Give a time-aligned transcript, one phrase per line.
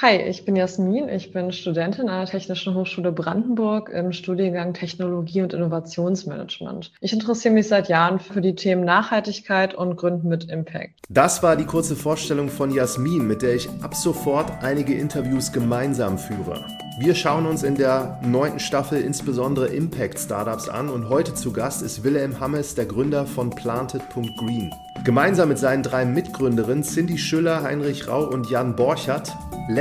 [0.00, 1.08] Hi, ich bin Jasmin.
[1.08, 6.92] Ich bin Studentin an der Technischen Hochschule Brandenburg im Studiengang Technologie und Innovationsmanagement.
[7.00, 11.00] Ich interessiere mich seit Jahren für die Themen Nachhaltigkeit und Gründen mit Impact.
[11.08, 16.16] Das war die kurze Vorstellung von Jasmin, mit der ich ab sofort einige Interviews gemeinsam
[16.16, 16.64] führe.
[17.00, 21.82] Wir schauen uns in der neunten Staffel insbesondere Impact Startups an und heute zu Gast
[21.82, 24.72] ist Wilhelm Hammes, der Gründer von Planted.green.
[25.02, 29.32] Gemeinsam mit seinen drei Mitgründerinnen Cindy Schüller, Heinrich Rau und Jan Borchert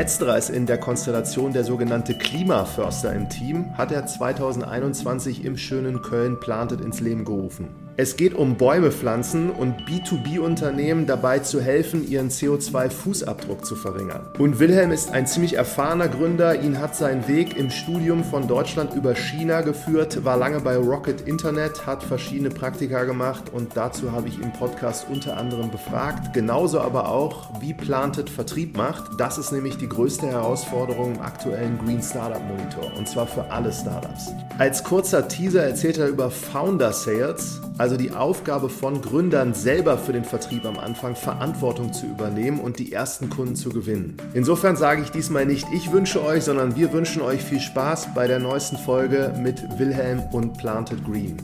[0.08, 6.02] Letzterer ist in der Konstellation der sogenannte Klimaförster im Team, hat er 2021 im schönen
[6.02, 7.87] Köln Plantet ins Leben gerufen.
[8.00, 14.22] Es geht um Bäume pflanzen und B2B-Unternehmen dabei zu helfen, ihren CO2-Fußabdruck zu verringern.
[14.38, 16.62] Und Wilhelm ist ein ziemlich erfahrener Gründer.
[16.62, 21.22] Ihn hat sein Weg im Studium von Deutschland über China geführt, war lange bei Rocket
[21.22, 26.34] Internet, hat verschiedene Praktika gemacht und dazu habe ich im Podcast unter anderem befragt.
[26.34, 29.20] Genauso aber auch, wie Planted Vertrieb macht.
[29.20, 33.74] Das ist nämlich die größte Herausforderung im aktuellen Green Startup Monitor und zwar für alle
[33.74, 34.34] Startups.
[34.60, 39.98] Als kurzer Teaser erzählt er über Founder Sales, also also die Aufgabe von Gründern selber
[39.98, 44.18] für den Vertrieb am Anfang Verantwortung zu übernehmen und die ersten Kunden zu gewinnen.
[44.34, 48.28] Insofern sage ich diesmal nicht, ich wünsche euch, sondern wir wünschen euch viel Spaß bei
[48.28, 51.38] der neuesten Folge mit Wilhelm und Planted Green.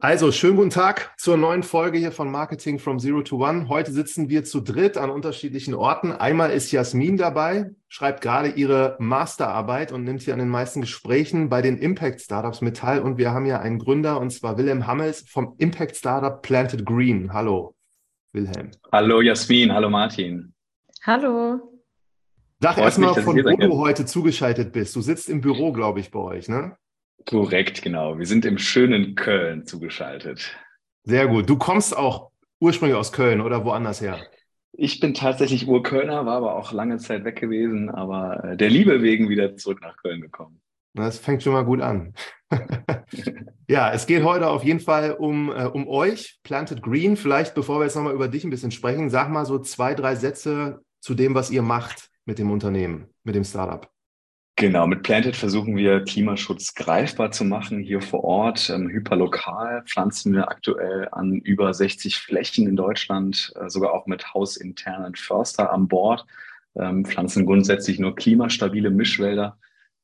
[0.00, 3.68] Also, schönen guten Tag zur neuen Folge hier von Marketing from Zero to One.
[3.68, 6.12] Heute sitzen wir zu dritt an unterschiedlichen Orten.
[6.12, 11.48] Einmal ist Jasmin dabei, schreibt gerade ihre Masterarbeit und nimmt hier an den meisten Gesprächen
[11.48, 13.00] bei den Impact Startups mit teil.
[13.00, 17.32] Und wir haben ja einen Gründer, und zwar Wilhelm Hammels vom Impact Startup Planted Green.
[17.32, 17.74] Hallo,
[18.32, 18.70] Wilhelm.
[18.92, 19.72] Hallo, Jasmin.
[19.72, 20.54] Hallo, Martin.
[21.02, 21.80] Hallo.
[22.60, 24.94] Sag erstmal, von wo du heute zugeschaltet bist.
[24.94, 26.76] Du sitzt im Büro, glaube ich, bei euch, ne?
[27.26, 28.18] Korrekt, genau.
[28.18, 30.56] Wir sind im schönen Köln zugeschaltet.
[31.04, 31.48] Sehr gut.
[31.48, 32.30] Du kommst auch
[32.60, 34.18] ursprünglich aus Köln oder woanders her?
[34.72, 39.02] Ich bin tatsächlich Urkölner, war aber auch lange Zeit weg gewesen, aber äh, der Liebe
[39.02, 40.60] wegen wieder zurück nach Köln gekommen.
[40.94, 42.14] Das fängt schon mal gut an.
[43.68, 47.16] ja, es geht heute auf jeden Fall um, äh, um euch, Planted Green.
[47.16, 50.14] Vielleicht, bevor wir jetzt nochmal über dich ein bisschen sprechen, sag mal so zwei, drei
[50.14, 53.88] Sätze zu dem, was ihr macht mit dem Unternehmen, mit dem Startup.
[54.60, 58.70] Genau, mit Planted versuchen wir Klimaschutz greifbar zu machen hier vor Ort.
[58.70, 64.34] Ähm, hyperlokal pflanzen wir aktuell an über 60 Flächen in Deutschland, äh, sogar auch mit
[64.34, 66.26] hausinternen Förster an Bord.
[66.74, 69.58] Ähm, pflanzen grundsätzlich nur klimastabile Mischwälder.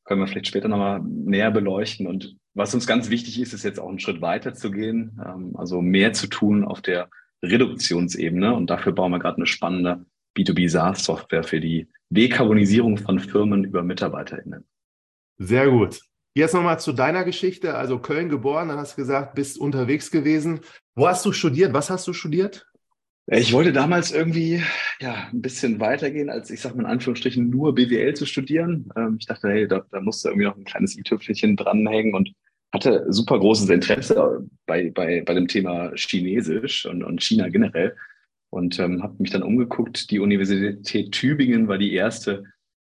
[0.04, 2.06] Können wir vielleicht später nochmal näher beleuchten.
[2.06, 5.56] Und was uns ganz wichtig ist, ist jetzt auch einen Schritt weiter zu gehen, ähm,
[5.56, 7.10] also mehr zu tun auf der
[7.42, 8.54] Reduktionsebene.
[8.54, 10.06] Und dafür bauen wir gerade eine spannende
[10.36, 14.64] B2B SaaS-Software für die Dekarbonisierung von Firmen über MitarbeiterInnen.
[15.38, 16.00] Sehr gut.
[16.36, 17.74] Jetzt nochmal zu deiner Geschichte.
[17.76, 20.60] Also Köln geboren, dann hast du gesagt, bist unterwegs gewesen.
[20.94, 21.72] Wo hast du studiert?
[21.72, 22.66] Was hast du studiert?
[23.26, 24.62] Ich wollte damals irgendwie
[25.00, 28.90] ja, ein bisschen weitergehen, als ich sage mal in Anführungsstrichen nur BWL zu studieren.
[28.96, 32.32] Ähm, ich dachte, hey, da, da musst du irgendwie noch ein kleines i-Tüpfelchen dranhängen und
[32.72, 37.96] hatte super großes Interesse bei, bei, bei dem Thema Chinesisch und, und China generell
[38.54, 40.12] und ähm, habe mich dann umgeguckt.
[40.12, 42.44] Die Universität Tübingen war die erste,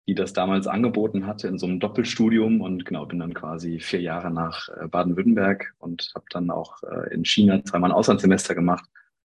[0.07, 3.99] die das damals angeboten hatte in so einem Doppelstudium und genau bin dann quasi vier
[3.99, 8.85] Jahre nach äh, Baden-Württemberg und habe dann auch äh, in China zweimal ein Auslandssemester gemacht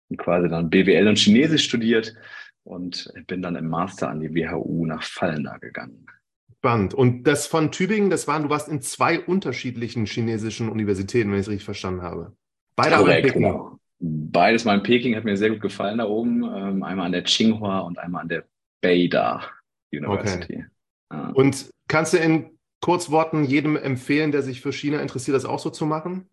[0.10, 2.16] und quasi dann BWL und Chinesisch studiert
[2.64, 6.08] und bin dann im Master an die WHU nach Fallender gegangen.
[6.58, 6.96] Spannend.
[6.96, 11.46] Und das von Tübingen, das waren, du warst in zwei unterschiedlichen chinesischen Universitäten, wenn ich
[11.46, 12.36] es richtig verstanden habe.
[12.76, 13.78] Beide Korrekt, genau.
[14.06, 16.44] Beides mal in Peking hat mir sehr gut gefallen da oben.
[16.44, 18.44] Ähm, einmal an der Tsinghua und einmal an der
[18.81, 19.41] Beida
[19.94, 20.66] University.
[21.09, 21.31] Okay.
[21.34, 25.69] Und kannst du in Kurzworten jedem empfehlen, der sich für China interessiert, das auch so
[25.69, 26.28] zu machen?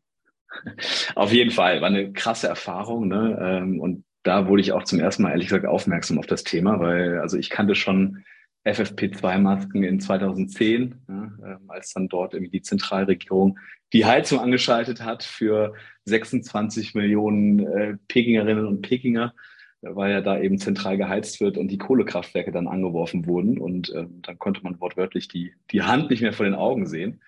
[1.14, 3.06] Auf jeden Fall, war eine krasse Erfahrung.
[3.06, 3.38] Ne?
[3.40, 6.80] Ähm, und da wurde ich auch zum ersten Mal ehrlich gesagt aufmerksam auf das Thema,
[6.80, 8.24] weil also ich kannte schon
[8.64, 13.58] FFP2-Masken in 2010, ja, ähm, als dann dort irgendwie die Zentralregierung
[13.92, 19.34] die Heizung angeschaltet hat für 26 Millionen äh, Pekingerinnen und Pekinger,
[19.82, 23.58] weil ja da eben zentral geheizt wird und die Kohlekraftwerke dann angeworfen wurden.
[23.58, 27.20] Und ähm, dann konnte man wortwörtlich die, die Hand nicht mehr vor den Augen sehen.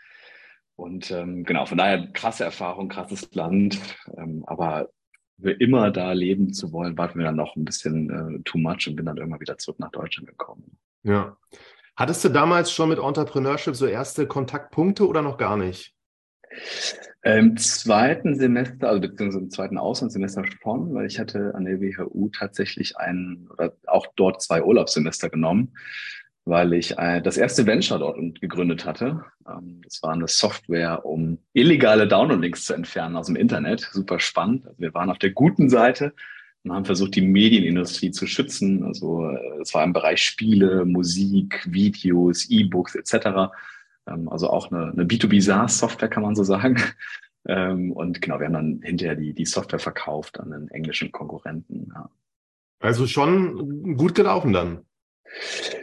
[0.76, 3.78] Und ähm, genau, von daher krasse Erfahrung, krasses Land.
[4.16, 4.90] Ähm, aber
[5.40, 8.86] für immer da leben zu wollen, war mir dann noch ein bisschen äh, too much
[8.86, 10.78] und bin dann irgendwann wieder zurück nach Deutschland gekommen.
[11.02, 11.36] Ja.
[11.96, 15.94] Hattest du damals schon mit Entrepreneurship so erste Kontaktpunkte oder noch gar nicht?
[17.22, 22.30] Im zweiten Semester, also beziehungsweise im zweiten Auslandssemester schon, weil ich hatte an der WHU
[22.30, 25.74] tatsächlich einen oder auch dort zwei Urlaubssemester genommen,
[26.44, 29.24] weil ich äh, das erste Venture dort gegründet hatte.
[29.48, 33.88] Ähm, das war eine Software, um illegale Download-Links zu entfernen aus dem Internet.
[33.92, 34.66] Super spannend.
[34.66, 36.14] Also wir waren auf der guten Seite
[36.64, 38.84] und haben versucht, die Medienindustrie zu schützen.
[38.84, 39.30] Also
[39.60, 43.52] es war im Bereich Spiele, Musik, Videos, E-Books etc.
[44.06, 46.76] Ähm, also auch eine, eine B2B-SaaS-Software kann man so sagen.
[47.44, 51.90] Ähm, und genau, wir haben dann hinterher die, die Software verkauft an einen englischen Konkurrenten.
[51.92, 52.08] Ja.
[52.78, 54.84] Also schon gut gelaufen dann.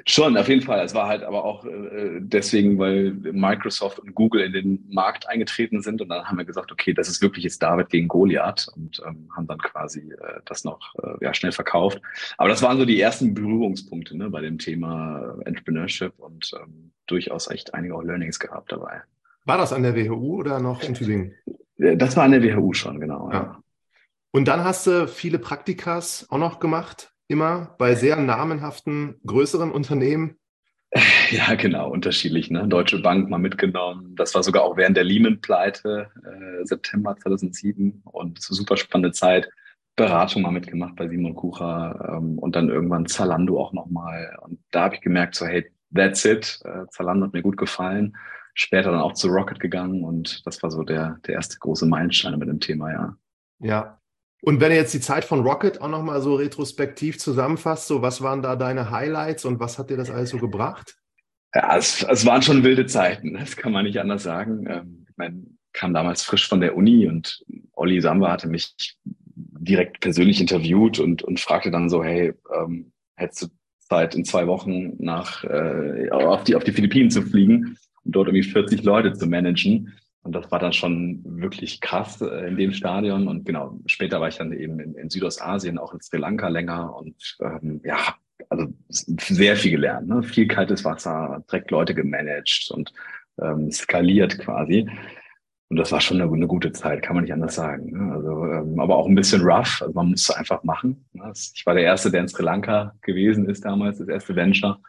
[0.06, 0.84] Schon, auf jeden Fall.
[0.84, 5.82] Es war halt aber auch äh, deswegen, weil Microsoft und Google in den Markt eingetreten
[5.82, 9.02] sind und dann haben wir gesagt, okay, das ist wirklich jetzt David gegen Goliath und
[9.06, 12.02] ähm, haben dann quasi äh, das noch äh, ja, schnell verkauft.
[12.38, 17.50] Aber das waren so die ersten Berührungspunkte ne, bei dem Thema Entrepreneurship und ähm, durchaus
[17.50, 19.02] echt einige auch Learnings gehabt dabei.
[19.46, 21.34] War das an der WHU oder noch in Tübingen?
[21.78, 23.30] Äh, das war an der WHU schon, genau.
[23.32, 23.34] Ja.
[23.34, 23.64] ja.
[24.32, 30.36] Und dann hast du viele Praktikas auch noch gemacht immer bei sehr namenhaften, größeren Unternehmen?
[31.32, 32.50] Ja, genau, unterschiedlich.
[32.50, 32.68] Ne?
[32.68, 34.16] Deutsche Bank mal mitgenommen.
[34.16, 38.02] Das war sogar auch während der Lehman-Pleite, äh, September 2007.
[38.04, 39.48] Und super spannende Zeit.
[39.96, 44.36] Beratung mal mitgemacht bei Simon Kucher ähm, und dann irgendwann Zalando auch nochmal.
[44.42, 46.60] Und da habe ich gemerkt, so hey, that's it.
[46.64, 48.18] Äh, Zalando hat mir gut gefallen.
[48.56, 52.40] Später dann auch zu Rocket gegangen und das war so der, der erste große Meilenstein
[52.40, 53.18] mit dem Thema, ja.
[53.60, 53.99] Ja,
[54.42, 58.22] und wenn ihr jetzt die Zeit von Rocket auch nochmal so retrospektiv zusammenfasst, so was
[58.22, 60.96] waren da deine Highlights und was hat dir das alles so gebracht?
[61.54, 64.66] Ja, es, es waren schon wilde Zeiten, das kann man nicht anders sagen.
[64.70, 65.44] Ähm, ich meine,
[65.74, 67.44] kam damals frisch von der Uni und
[67.74, 68.76] Olli Samba hatte mich
[69.36, 73.48] direkt persönlich interviewt und, und fragte dann so, hey, ähm, hättest du
[73.80, 78.28] Zeit in zwei Wochen nach äh, auf, die, auf die Philippinen zu fliegen und dort
[78.28, 79.94] irgendwie 40 Leute zu managen?
[80.22, 83.28] Und das war dann schon wirklich krass äh, in dem Stadion.
[83.28, 86.96] Und genau, später war ich dann eben in, in Südostasien, auch in Sri Lanka länger
[86.96, 88.16] und ähm, ja,
[88.50, 90.08] also sehr viel gelernt.
[90.08, 90.24] Ne?
[90.24, 92.94] Viel kaltes Wasser, direkt Leute gemanagt und
[93.42, 94.90] ähm, skaliert quasi.
[95.70, 97.92] Und das war schon eine, eine, gute Zeit, kann man nicht anders sagen.
[97.92, 98.14] Ne?
[98.14, 99.82] Also, ähm, aber auch ein bisschen rough.
[99.82, 101.06] Also man musste einfach machen.
[101.14, 101.32] Ne?
[101.54, 104.80] Ich war der Erste, der in Sri Lanka gewesen ist damals, das erste Venture.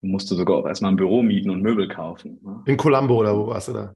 [0.00, 2.38] Musste sogar auch erstmal ein Büro mieten und Möbel kaufen.
[2.42, 2.62] Ne?
[2.66, 3.94] In Colombo oder wo warst du da?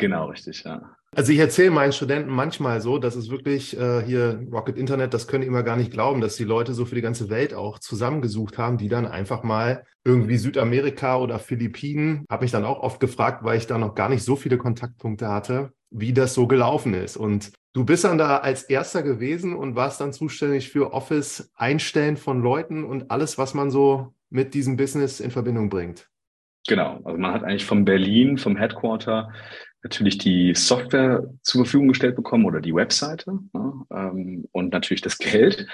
[0.00, 0.96] Genau, richtig, ja.
[1.14, 5.26] Also ich erzähle meinen Studenten manchmal so, dass es wirklich äh, hier Rocket Internet, das
[5.26, 7.78] können die immer gar nicht glauben, dass die Leute so für die ganze Welt auch
[7.78, 12.98] zusammengesucht haben, die dann einfach mal irgendwie Südamerika oder Philippinen, habe mich dann auch oft
[12.98, 16.94] gefragt, weil ich da noch gar nicht so viele Kontaktpunkte hatte, wie das so gelaufen
[16.94, 17.18] ist.
[17.18, 22.16] Und du bist dann da als erster gewesen und warst dann zuständig für Office einstellen
[22.16, 26.08] von Leuten und alles, was man so mit diesem Business in Verbindung bringt.
[26.68, 29.32] Genau, also man hat eigentlich von Berlin, vom Headquarter,
[29.82, 33.72] natürlich die Software zur Verfügung gestellt bekommen oder die Webseite ne?
[33.90, 35.66] ähm, und natürlich das Geld.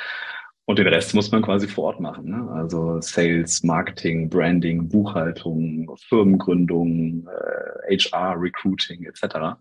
[0.69, 2.29] Und den Rest muss man quasi vor Ort machen.
[2.29, 2.50] Ne?
[2.50, 9.56] Also Sales, Marketing, Branding, Buchhaltung, Firmengründung, äh, HR, Recruiting etc.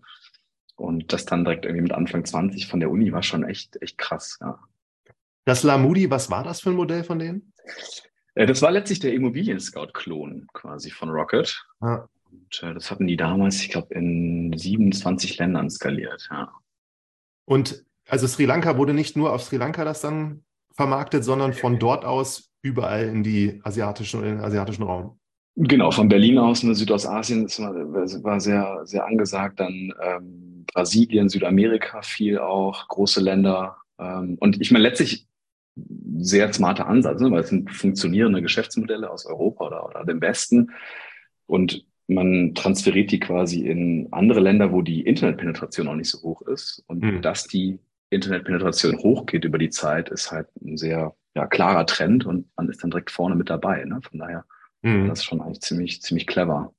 [0.74, 3.98] Und das dann direkt irgendwie mit Anfang 20 von der Uni war schon echt, echt
[3.98, 4.38] krass.
[4.40, 4.58] Ja.
[5.44, 7.52] Das Lamudi, was war das für ein Modell von denen?
[8.34, 11.64] Äh, das war letztlich der Immobilien-Scout-Klon quasi von Rocket.
[11.80, 12.06] Ah.
[12.30, 16.52] Und äh, das hatten die damals, ich glaube, in 27 Ländern skaliert, ja.
[17.44, 20.44] Und also Sri Lanka wurde nicht nur auf Sri Lanka das dann
[20.74, 25.18] vermarktet, sondern von dort aus überall in die asiatischen, in den asiatischen Raum.
[25.58, 29.58] Genau, von Berlin aus, in Südostasien das war, war sehr, sehr angesagt.
[29.58, 33.78] Dann ähm, Brasilien, Südamerika viel auch, große Länder.
[33.98, 35.26] Ähm, und ich meine, letztlich
[36.18, 37.30] sehr smarter Ansatz, ne?
[37.30, 40.72] weil es sind funktionierende Geschäftsmodelle aus Europa oder, oder dem Westen.
[41.46, 46.42] Und man transferiert die quasi in andere Länder, wo die Internetpenetration auch nicht so hoch
[46.42, 46.84] ist.
[46.86, 47.22] Und mhm.
[47.22, 47.78] dass die
[48.10, 52.82] Internetpenetration hochgeht über die Zeit, ist halt ein sehr ja, klarer Trend und man ist
[52.82, 53.84] dann direkt vorne mit dabei.
[53.84, 54.00] Ne?
[54.08, 54.44] Von daher,
[54.82, 55.08] mhm.
[55.08, 56.72] das ist schon eigentlich ziemlich, ziemlich clever.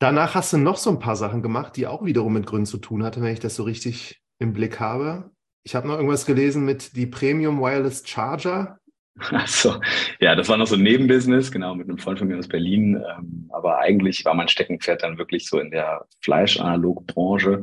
[0.00, 2.78] Danach hast du noch so ein paar Sachen gemacht, die auch wiederum mit Gründen zu
[2.78, 5.32] tun hatten, wenn ich das so richtig im Blick habe.
[5.64, 8.78] Ich habe noch irgendwas gelesen mit die Premium Wireless Charger.
[9.30, 9.80] Also,
[10.20, 12.96] ja, das war noch so ein Nebenbusiness, genau, mit einem Freund von mir aus Berlin.
[12.96, 17.62] Ähm, aber eigentlich war mein Steckenpferd dann wirklich so in der Fleischanalogbranche.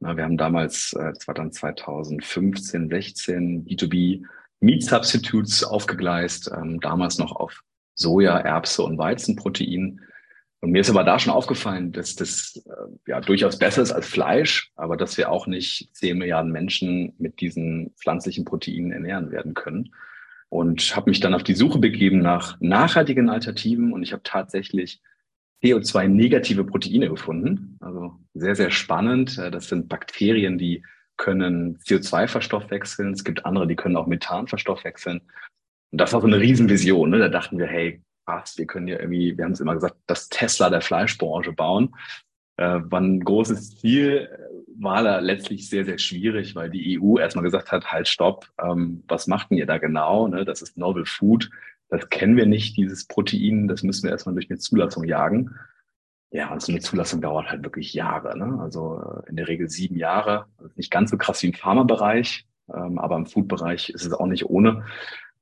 [0.00, 4.22] Wir haben damals, äh, das war dann 2015, 16, B2B
[4.60, 7.62] Meat Substitutes aufgegleist, ähm, damals noch auf
[7.94, 10.00] Soja, Erbse und Weizenprotein.
[10.60, 14.06] Und mir ist aber da schon aufgefallen, dass das äh, ja durchaus besser ist als
[14.06, 19.54] Fleisch, aber dass wir auch nicht 10 Milliarden Menschen mit diesen pflanzlichen Proteinen ernähren werden
[19.54, 19.92] können
[20.52, 25.00] und habe mich dann auf die Suche begeben nach nachhaltigen Alternativen und ich habe tatsächlich
[25.64, 27.78] CO2-negative Proteine gefunden.
[27.80, 29.38] Also sehr, sehr spannend.
[29.38, 30.84] Äh, das sind Bakterien, die
[31.16, 33.14] können CO2 verstoffwechseln.
[33.14, 35.22] Es gibt andere, die können auch Methan verstoffwechseln.
[35.90, 37.08] Und das war so eine Riesenvision.
[37.08, 37.18] Ne?
[37.18, 40.28] Da dachten wir, hey, passt, wir können ja irgendwie, wir haben es immer gesagt, das
[40.28, 41.94] Tesla der Fleischbranche bauen.
[42.58, 44.28] äh, war ein großes Ziel,
[44.78, 49.02] war da letztlich sehr, sehr schwierig, weil die EU erstmal gesagt hat, halt, stopp, ähm,
[49.08, 50.28] was macht denn ihr da genau?
[50.28, 50.44] Ne?
[50.44, 51.50] Das ist Novel Food,
[51.88, 55.54] das kennen wir nicht, dieses Protein, das müssen wir erstmal durch eine Zulassung jagen.
[56.30, 58.36] Ja, und so eine Zulassung dauert halt wirklich Jahre.
[58.38, 58.58] Ne?
[58.62, 60.46] Also äh, in der Regel sieben Jahre.
[60.56, 64.26] Also nicht ganz so krass wie im Pharmabereich, ähm, aber im Food-Bereich ist es auch
[64.26, 64.84] nicht ohne.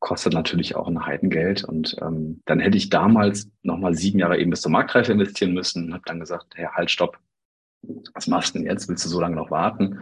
[0.00, 1.62] Kostet natürlich auch ein Heidengeld.
[1.62, 5.84] Und ähm, dann hätte ich damals nochmal sieben Jahre eben bis zur Marktreife investieren müssen
[5.84, 7.18] und habe dann gesagt, hey, halt, stopp.
[8.14, 8.88] Was machst du denn jetzt?
[8.88, 9.98] Willst du so lange noch warten?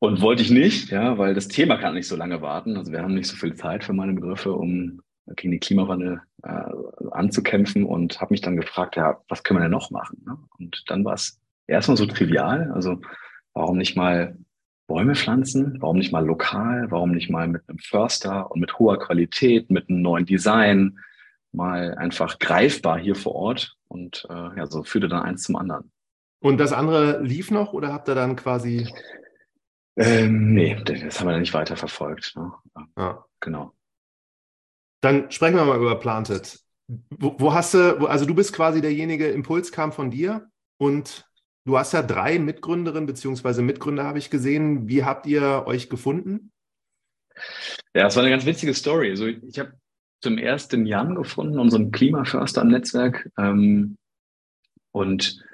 [0.00, 2.76] Und wollte ich nicht, ja, weil das Thema kann nicht so lange warten.
[2.76, 5.00] Also wir haben nicht so viel Zeit für meine Begriffe, um
[5.36, 6.70] gegen den Klimawandel äh,
[7.10, 10.22] anzukämpfen und habe mich dann gefragt, ja, was können wir denn noch machen?
[10.24, 10.38] Ne?
[10.58, 13.00] Und dann war es erstmal so trivial, also
[13.54, 14.38] warum nicht mal
[14.86, 18.98] Bäume pflanzen, warum nicht mal lokal, warum nicht mal mit einem Förster und mit hoher
[18.98, 20.98] Qualität, mit einem neuen Design,
[21.52, 25.90] mal einfach greifbar hier vor Ort und äh, ja, so führte dann eins zum anderen.
[26.40, 28.92] Und das andere lief noch oder habt ihr dann quasi?
[29.96, 32.34] Ähm, nee, das haben wir dann nicht weiter verfolgt.
[32.36, 32.52] Ne?
[32.96, 33.24] Ja.
[33.40, 33.74] Genau.
[35.00, 36.60] Dann sprechen wir mal über Planted.
[37.10, 41.28] Wo, wo hast du, wo, also du bist quasi derjenige, Impuls kam von dir und
[41.64, 43.62] du hast ja drei Mitgründerinnen bzw.
[43.62, 44.88] Mitgründer, habe ich gesehen.
[44.88, 46.52] Wie habt ihr euch gefunden?
[47.94, 49.10] Ja, es war eine ganz witzige Story.
[49.10, 49.72] Also ich habe
[50.20, 53.30] zum ersten Jan gefunden, unseren Klimaförster am Netzwerk.
[53.36, 53.96] Ähm,
[54.92, 55.44] und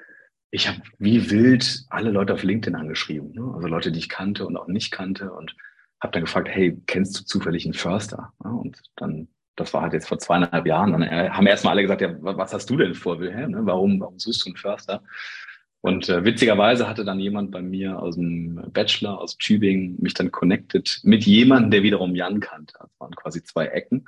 [0.55, 3.33] ich habe wie wild alle Leute auf LinkedIn angeschrieben.
[3.33, 3.51] Ne?
[3.53, 5.31] Also Leute, die ich kannte und auch nicht kannte.
[5.31, 5.55] Und
[6.01, 8.33] habe dann gefragt, hey, kennst du zufällig einen Förster?
[8.43, 10.91] Ja, und dann das war halt jetzt vor zweieinhalb Jahren.
[10.91, 13.51] Dann äh, haben erstmal alle gesagt, ja, was hast du denn vor, Wilhelm?
[13.51, 13.61] Ne?
[13.63, 15.01] Warum, warum suchst du einen Förster?
[15.81, 20.31] Und äh, witzigerweise hatte dann jemand bei mir aus dem Bachelor aus Tübingen mich dann
[20.31, 22.73] connected mit jemandem, der wiederum Jan kannte.
[22.79, 24.07] Das waren quasi zwei Ecken.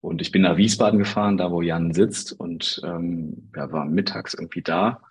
[0.00, 4.34] Und ich bin nach Wiesbaden gefahren, da wo Jan sitzt und ähm, ja, war mittags
[4.34, 5.02] irgendwie da.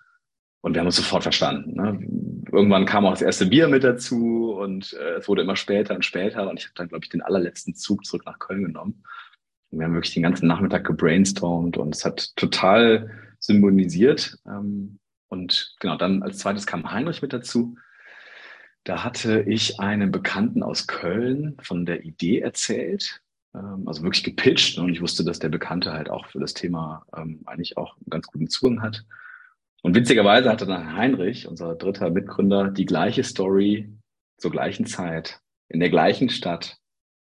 [0.66, 1.74] Und wir haben uns sofort verstanden.
[1.76, 2.50] Ne?
[2.50, 6.04] Irgendwann kam auch das erste Bier mit dazu und äh, es wurde immer später und
[6.04, 6.50] später.
[6.50, 9.04] Und ich habe dann, glaube ich, den allerletzten Zug zurück nach Köln genommen.
[9.70, 14.38] Wir haben wirklich den ganzen Nachmittag gebrainstormt und es hat total symbolisiert.
[14.44, 17.76] Ähm, und genau, dann als zweites kam Heinrich mit dazu.
[18.82, 23.22] Da hatte ich einen Bekannten aus Köln von der Idee erzählt,
[23.54, 24.78] ähm, also wirklich gepitcht.
[24.78, 28.10] Und ich wusste, dass der Bekannte halt auch für das Thema ähm, eigentlich auch einen
[28.10, 29.04] ganz guten Zugang hat.
[29.86, 33.88] Und witzigerweise hatte dann Heinrich, unser dritter Mitgründer, die gleiche Story
[34.36, 35.38] zur gleichen Zeit,
[35.68, 36.78] in der gleichen Stadt,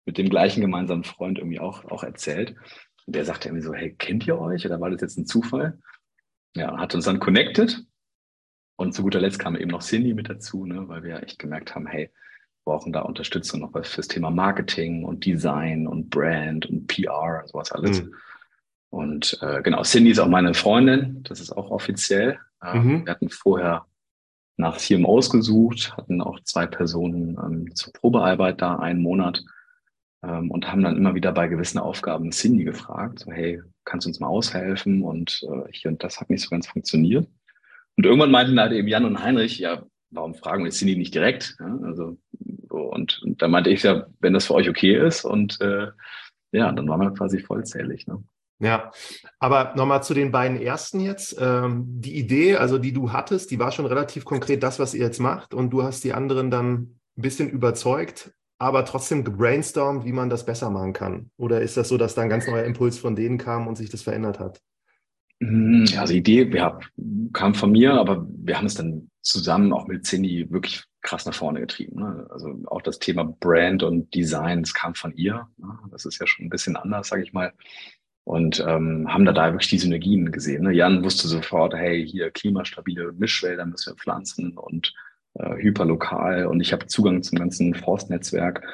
[0.07, 2.57] mit dem gleichen gemeinsamen Freund irgendwie auch, auch erzählt.
[3.05, 4.65] Und der sagte irgendwie so, hey, kennt ihr euch?
[4.65, 5.79] Oder war das jetzt ein Zufall?
[6.57, 7.85] Ja, hat uns dann connected.
[8.77, 11.75] Und zu guter Letzt kam eben noch Cindy mit dazu, ne, weil wir echt gemerkt
[11.75, 16.87] haben, hey, wir brauchen da Unterstützung noch fürs Thema Marketing und Design und Brand und
[16.87, 18.05] PR und sowas alles.
[18.05, 18.15] Mhm.
[18.89, 22.39] Und äh, genau, Cindy ist auch meine Freundin, das ist auch offiziell.
[22.65, 23.07] Äh, mhm.
[23.07, 23.87] Wir hatten vorher
[24.57, 29.43] nach CMOs gesucht, hatten auch zwei Personen ähm, zur Probearbeit da, einen Monat
[30.23, 34.11] ähm, und haben dann immer wieder bei gewissen Aufgaben Cindy gefragt, so, hey, kannst du
[34.11, 35.03] uns mal aushelfen?
[35.03, 37.29] Und äh, hier und das hat nicht so ganz funktioniert.
[37.97, 41.57] Und irgendwann meinten halt eben Jan und Heinrich, ja, warum fragen wir Cindy nicht direkt?
[41.59, 42.17] Ja, also,
[42.69, 45.89] so, und, und da meinte ich ja, wenn das für euch okay ist und äh,
[46.53, 48.07] ja, dann waren wir quasi vollzählig.
[48.07, 48.23] Ne?
[48.61, 48.93] Ja,
[49.39, 51.37] aber nochmal zu den beiden ersten jetzt.
[51.41, 55.05] Ähm, die Idee, also die du hattest, die war schon relativ konkret das, was ihr
[55.05, 56.75] jetzt macht und du hast die anderen dann
[57.17, 61.31] ein bisschen überzeugt aber trotzdem gebrainstormt, wie man das besser machen kann?
[61.37, 63.91] Oder ist das so, dass da ein ganz neuer Impuls von denen kam und sich
[63.91, 64.61] das verändert hat?
[65.41, 66.79] Hm, ja, also die Idee wir,
[67.33, 71.35] kam von mir, aber wir haben es dann zusammen auch mit Cindy wirklich krass nach
[71.35, 72.01] vorne getrieben.
[72.01, 72.27] Ne?
[72.31, 75.47] Also auch das Thema Brand und Design, das kam von ihr.
[75.59, 75.79] Ne?
[75.91, 77.53] Das ist ja schon ein bisschen anders, sage ich mal.
[78.25, 80.65] Und ähm, haben da da wirklich die Synergien gesehen.
[80.65, 80.73] Ne?
[80.73, 84.95] Jan wusste sofort, hey, hier klimastabile Mischwälder müssen wir pflanzen und
[85.35, 88.67] äh, hyperlokal und ich habe Zugang zum ganzen Forstnetzwerk.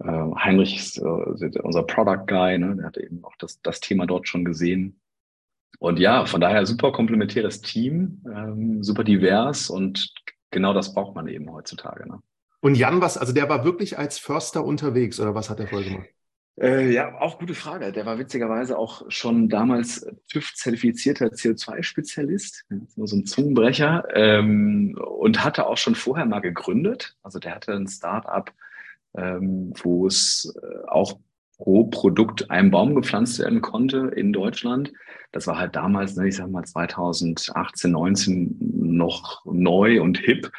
[0.00, 2.76] Äh, Heinrich ist äh, unser Product Guy, ne?
[2.76, 5.00] der hat eben auch das, das Thema dort schon gesehen.
[5.78, 10.12] Und ja, von daher super komplementäres Team, ähm, super divers und
[10.50, 12.08] genau das braucht man eben heutzutage.
[12.08, 12.20] Ne?
[12.60, 15.90] Und Jan, was, also der war wirklich als Förster unterwegs oder was hat er vorher
[15.90, 16.08] gemacht?
[16.60, 17.90] Äh, ja, auch gute Frage.
[17.90, 22.64] Der war witzigerweise auch schon damals TÜV-zertifizierter CO2-Spezialist,
[22.96, 27.16] nur so ein Zungenbrecher, ähm, und hatte auch schon vorher mal gegründet.
[27.22, 28.52] Also der hatte ein Start-up,
[29.16, 31.18] ähm, wo es äh, auch
[31.56, 34.92] pro Produkt ein Baum gepflanzt werden konnte in Deutschland.
[35.32, 40.50] Das war halt damals, ne, ich sag mal 2018, 19 noch neu und hip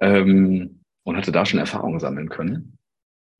[0.00, 2.78] ähm, und hatte da schon Erfahrungen sammeln können.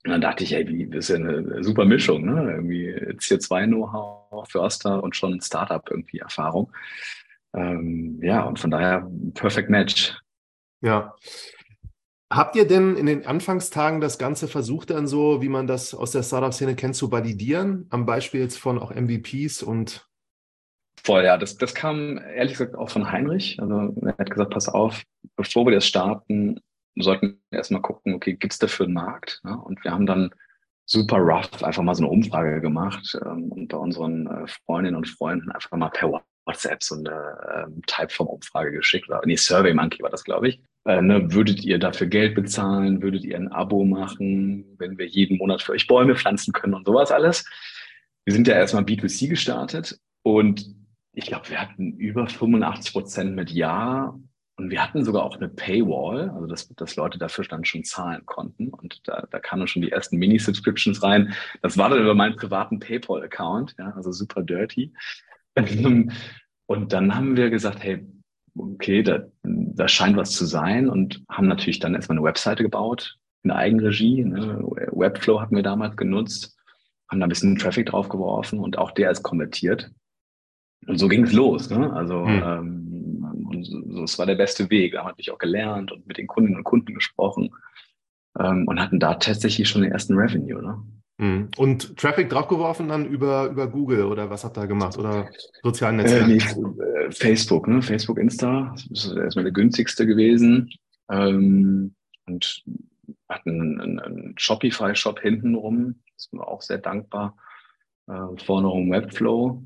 [0.04, 2.52] Und dann dachte ich, ey, wie, das ist ja eine super Mischung, ne?
[2.52, 6.72] Irgendwie CO2-Know-how, Förster und schon Startup irgendwie Erfahrung.
[7.52, 10.16] Ähm, ja, und von daher perfect match.
[10.80, 11.14] Ja.
[12.32, 16.12] Habt ihr denn in den Anfangstagen das Ganze versucht, dann so, wie man das aus
[16.12, 17.86] der Startup-Szene kennt, zu validieren?
[17.90, 20.08] Am Beispiel jetzt von auch MVPs und.
[21.02, 21.36] Voll, ja.
[21.36, 23.60] Das, das kam ehrlich gesagt auch von Heinrich.
[23.60, 25.02] Also er hat gesagt, pass auf,
[25.36, 26.60] bevor wir das starten,
[27.02, 29.40] sollten erstmal gucken, okay, gibt es dafür einen Markt?
[29.44, 29.54] Ja?
[29.54, 30.30] Und wir haben dann
[30.86, 35.08] super rough einfach mal so eine Umfrage gemacht ähm, und bei unseren äh, Freundinnen und
[35.08, 39.08] Freunden einfach mal per WhatsApp so eine ähm, Typeform-Umfrage geschickt.
[39.08, 40.62] Oder, nee, Survey Monkey war das, glaube ich.
[40.86, 43.02] Äh, ne, würdet ihr dafür Geld bezahlen?
[43.02, 46.86] Würdet ihr ein Abo machen, wenn wir jeden Monat für euch Bäume pflanzen können und
[46.86, 47.44] sowas alles?
[48.24, 50.74] Wir sind ja erstmal B2C gestartet und
[51.12, 54.18] ich glaube, wir hatten über 85 Prozent mit Ja
[54.60, 58.26] und wir hatten sogar auch eine Paywall, also dass, dass Leute dafür dann schon zahlen
[58.26, 58.68] konnten.
[58.68, 61.32] Und da, da kamen schon die ersten Mini-Subscriptions rein.
[61.62, 64.92] Das war dann über meinen privaten PayPal-Account, ja, also super dirty.
[66.66, 68.06] Und dann haben wir gesagt, hey,
[68.56, 73.18] okay, da, da scheint was zu sein und haben natürlich dann erstmal eine Webseite gebaut
[73.42, 74.24] in der Eigenregie.
[74.24, 74.62] Ne?
[74.92, 76.56] Webflow hatten wir damals genutzt,
[77.08, 79.90] haben da ein bisschen Traffic draufgeworfen und auch der ist konvertiert.
[80.86, 81.70] Und so ging es los.
[81.70, 81.92] Ne?
[81.92, 82.42] Also hm.
[82.44, 82.79] ähm,
[83.50, 84.92] und so, es war der beste Weg.
[84.92, 87.50] Da haben natürlich auch gelernt und mit den Kundinnen und Kunden gesprochen
[88.38, 90.62] ähm, und hatten da tatsächlich schon den ersten Revenue.
[90.62, 90.82] Ne?
[91.18, 91.48] Mhm.
[91.58, 94.96] Und Traffic draufgeworfen dann über, über Google oder was habt ihr gemacht?
[94.96, 95.28] Oder
[95.62, 97.08] sozialen äh, Netzwerke?
[97.08, 97.82] Äh, Facebook, ne?
[97.82, 98.74] Facebook, Insta.
[98.88, 100.70] Das ist erstmal der günstigste gewesen.
[101.10, 101.94] Ähm,
[102.26, 102.64] und
[103.28, 105.96] hatten einen, einen Shopify-Shop hintenrum.
[106.14, 107.36] Das sind wir auch sehr dankbar.
[108.08, 109.62] Äh, vorne rum Webflow.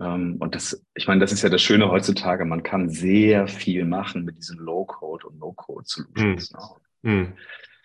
[0.00, 2.44] Ähm, und das, ich meine, das ist ja das Schöne heutzutage.
[2.44, 6.52] Man kann sehr viel machen mit diesen Low-Code und No-Code-Solutions.
[6.52, 7.10] Mhm.
[7.10, 7.12] Ne?
[7.12, 7.32] Mhm.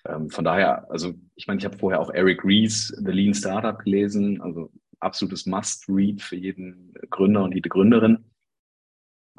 [0.06, 3.78] Ähm, von daher, also ich meine, ich habe vorher auch Eric Rees, The Lean Startup
[3.78, 8.26] gelesen, also absolutes Must-Read für jeden Gründer und jede Gründerin.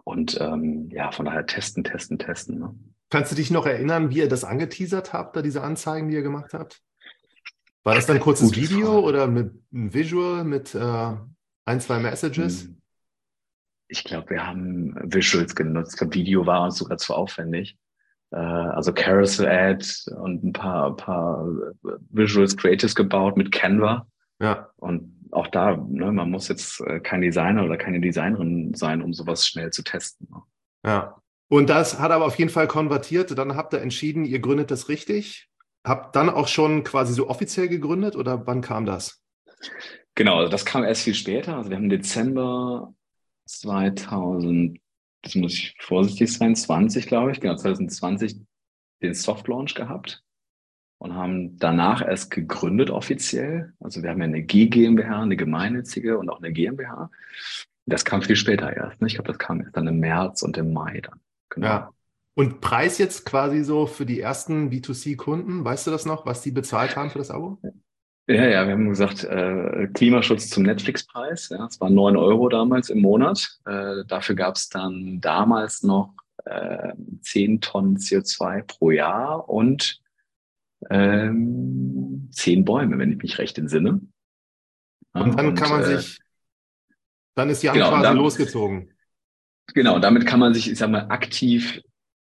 [0.05, 2.59] Und ähm, ja, von daher testen, testen, testen.
[2.59, 2.75] Ne?
[3.11, 6.23] Kannst du dich noch erinnern, wie ihr das angeteasert habt, da diese Anzeigen, die ihr
[6.23, 6.81] gemacht habt?
[7.85, 9.03] War das dann ein kurzes Video Frage.
[9.03, 11.15] oder mit einem Visual mit äh,
[11.65, 12.65] ein, zwei Messages?
[12.65, 12.77] Hm.
[13.89, 15.95] Ich glaube, wir haben Visuals genutzt.
[15.95, 17.77] Ich glaube, Video war uns sogar zu aufwendig.
[18.31, 21.47] Äh, also Carousel Ad und ein paar, paar
[22.11, 24.07] Visuals Creatives gebaut mit Canva.
[24.41, 24.71] Ja.
[24.77, 29.13] Und auch da, ne, man muss jetzt äh, kein Designer oder keine Designerin sein, um
[29.13, 30.29] sowas schnell zu testen.
[30.31, 30.43] Ne?
[30.85, 31.23] Ja.
[31.49, 33.37] Und das hat aber auf jeden Fall konvertiert.
[33.37, 35.51] Dann habt ihr entschieden, ihr gründet das richtig.
[35.85, 39.23] Habt dann auch schon quasi so offiziell gegründet oder wann kam das?
[40.15, 41.57] Genau, also das kam erst viel später.
[41.57, 42.95] Also wir haben Dezember
[43.47, 44.79] 2000
[45.23, 48.41] das muss ich vorsichtig sein, 20, glaube ich, genau, 2020
[49.03, 50.23] den Soft Launch gehabt
[50.99, 53.73] und haben danach erst gegründet offiziell.
[53.81, 57.11] Also wir haben ja eine G GmbH, eine gemeinnützige und auch eine GmbH.
[57.87, 59.01] Das kam viel später erst.
[59.01, 59.07] Ne?
[59.07, 61.21] Ich glaube, das kam erst dann im März und im Mai dann.
[61.51, 61.67] Genau.
[61.67, 61.91] Ja.
[62.35, 66.51] Und Preis jetzt quasi so für die ersten B2C-Kunden, weißt du das noch, was die
[66.51, 67.61] bezahlt haben für das Abo?
[68.29, 71.49] Ja, ja, wir haben gesagt, äh, Klimaschutz zum Netflix-Preis.
[71.49, 73.59] Ja, es waren neun Euro damals im Monat.
[73.67, 80.01] Äh, dafür gab es dann damals noch äh, 10 Tonnen CO2 pro Jahr und
[80.91, 84.01] ähm, 10 Bäume, wenn ich mich recht entsinne.
[85.15, 86.21] Ja, und dann und, kann man äh, sich,
[87.35, 88.93] dann ist Jan genau, quasi dann, losgezogen.
[89.75, 91.83] Genau, damit kann man sich, ich sag mal, aktiv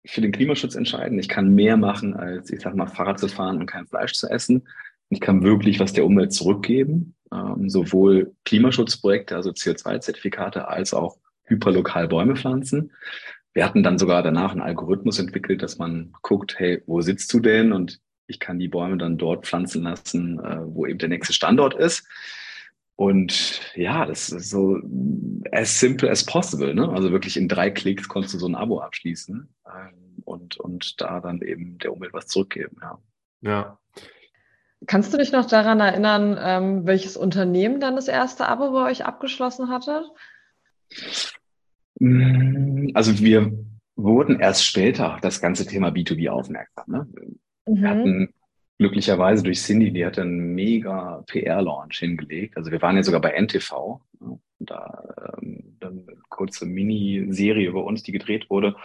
[0.05, 1.19] für den Klimaschutz entscheiden.
[1.19, 4.29] Ich kann mehr machen, als, ich sag mal, Fahrrad zu fahren und kein Fleisch zu
[4.29, 4.67] essen.
[5.09, 12.07] Ich kann wirklich was der Umwelt zurückgeben, ähm, sowohl Klimaschutzprojekte, also CO2-Zertifikate, als auch hyperlokal
[12.07, 12.91] Bäume pflanzen.
[13.53, 17.39] Wir hatten dann sogar danach einen Algorithmus entwickelt, dass man guckt, hey, wo sitzt du
[17.39, 17.71] denn?
[17.71, 21.73] Und ich kann die Bäume dann dort pflanzen lassen, äh, wo eben der nächste Standort
[21.73, 22.05] ist.
[22.95, 24.81] Und ja, das ist so
[25.51, 26.73] as simple as possible.
[26.73, 26.89] Ne?
[26.89, 31.19] Also wirklich in drei Klicks konntest du so ein Abo abschließen ähm, und, und da
[31.21, 32.77] dann eben der Umwelt was zurückgeben.
[32.81, 32.99] Ja.
[33.41, 33.79] Ja,
[34.85, 39.05] Kannst du dich noch daran erinnern, ähm, welches Unternehmen dann das erste Abo bei euch
[39.05, 40.05] abgeschlossen hatte?
[41.99, 43.51] Mm, also wir
[43.95, 46.85] wurden erst später auf das ganze Thema B2B aufmerksam.
[46.87, 47.07] Ne?
[47.67, 47.81] Mhm.
[47.81, 48.33] Wir hatten
[48.77, 52.55] glücklicherweise durch Cindy, die hatte einen mega PR-Launch hingelegt.
[52.55, 53.99] Also wir waren ja sogar bei NTV.
[54.19, 54.39] Ne?
[54.59, 55.03] Da
[55.41, 58.75] ähm, dann eine kurze Miniserie über uns, die gedreht wurde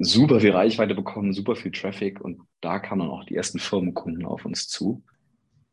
[0.00, 4.44] super viel Reichweite bekommen, super viel Traffic und da kamen auch die ersten Firmenkunden auf
[4.44, 5.02] uns zu.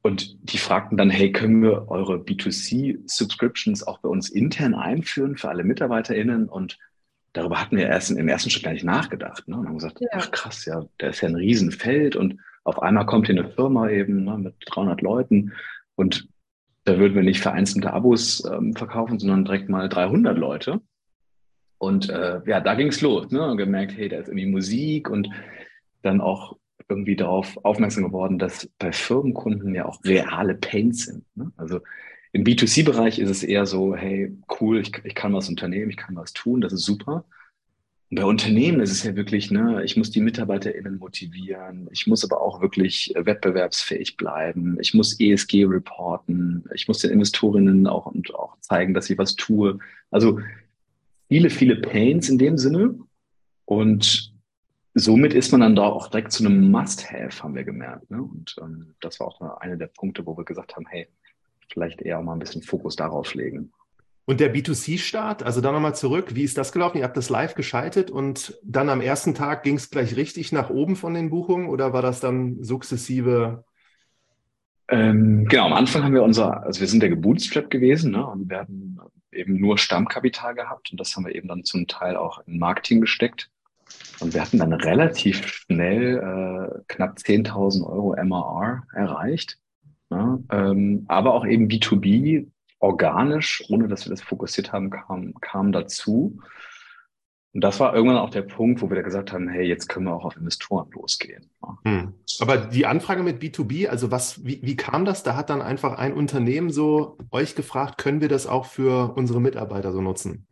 [0.02, 5.50] Und die fragten dann, hey, können wir eure B2C-Subscriptions auch bei uns intern einführen für
[5.50, 6.48] alle MitarbeiterInnen?
[6.48, 6.78] Und
[7.34, 9.48] darüber hatten wir erst im ersten Schritt gar nicht nachgedacht.
[9.48, 9.58] Ne?
[9.58, 10.08] Und haben gesagt, ja.
[10.12, 13.90] ach krass, ja, da ist ja ein Riesenfeld und auf einmal kommt hier eine Firma
[13.90, 15.54] eben ne, mit 300 Leuten
[15.96, 16.28] und
[16.84, 20.82] da würden wir nicht vereinzelte Abos ähm, verkaufen, sondern direkt mal 300 Leute.
[21.86, 23.30] Und äh, ja, da ging es los.
[23.32, 23.48] Ne?
[23.48, 25.30] Und gemerkt, hey, da ist irgendwie Musik und
[26.02, 26.58] dann auch
[26.90, 31.26] irgendwie darauf aufmerksam geworden, dass bei Firmenkunden ja auch reale Pains sind.
[31.36, 31.52] Ne?
[31.58, 31.82] Also
[32.32, 36.16] im B2C-Bereich ist es eher so, hey, cool, ich, ich kann was unternehmen, ich kann
[36.16, 37.26] was tun, das ist super.
[38.10, 42.24] Und bei Unternehmen ist es ja wirklich, ne, ich muss die MitarbeiterInnen motivieren, ich muss
[42.24, 48.34] aber auch wirklich wettbewerbsfähig bleiben, ich muss ESG reporten, ich muss den Investorinnen auch und
[48.36, 49.80] auch zeigen, dass ich was tue.
[50.12, 50.40] Also
[51.28, 53.00] viele, viele Pains in dem Sinne.
[53.66, 54.34] Und
[54.94, 58.10] somit ist man dann da auch direkt zu einem Must-Have, haben wir gemerkt.
[58.10, 58.22] Ne?
[58.22, 61.08] Und ähm, das war auch einer der Punkte, wo wir gesagt haben, hey,
[61.70, 63.72] vielleicht eher auch mal ein bisschen Fokus darauf legen.
[64.28, 66.98] Und der B2C-Start, also da nochmal zurück, wie ist das gelaufen?
[66.98, 70.72] Ihr habt das live geschaltet und dann am ersten Tag ging es gleich richtig nach
[70.72, 73.64] oben von den Buchungen oder war das dann sukzessive?
[74.88, 78.50] Ähm, genau, am Anfang haben wir unser, also wir sind der gebootstrapped gewesen ne, und
[78.50, 78.98] wir hatten
[79.36, 83.02] eben nur Stammkapital gehabt und das haben wir eben dann zum Teil auch in Marketing
[83.02, 83.50] gesteckt.
[84.20, 89.60] Und wir hatten dann relativ schnell äh, knapp 10.000 Euro MRR erreicht.
[90.10, 92.48] Ja, ähm, aber auch eben B2B
[92.80, 96.40] organisch, ohne dass wir das fokussiert haben, kam, kam dazu.
[97.56, 100.08] Und das war irgendwann auch der Punkt, wo wir da gesagt haben, hey, jetzt können
[100.08, 101.50] wir auch auf Investoren losgehen.
[101.86, 102.14] Hm.
[102.42, 105.24] Aber die Anfrage mit B2B, also was, wie, wie kam das?
[105.24, 109.40] Da hat dann einfach ein Unternehmen so euch gefragt, können wir das auch für unsere
[109.40, 110.48] Mitarbeiter so nutzen?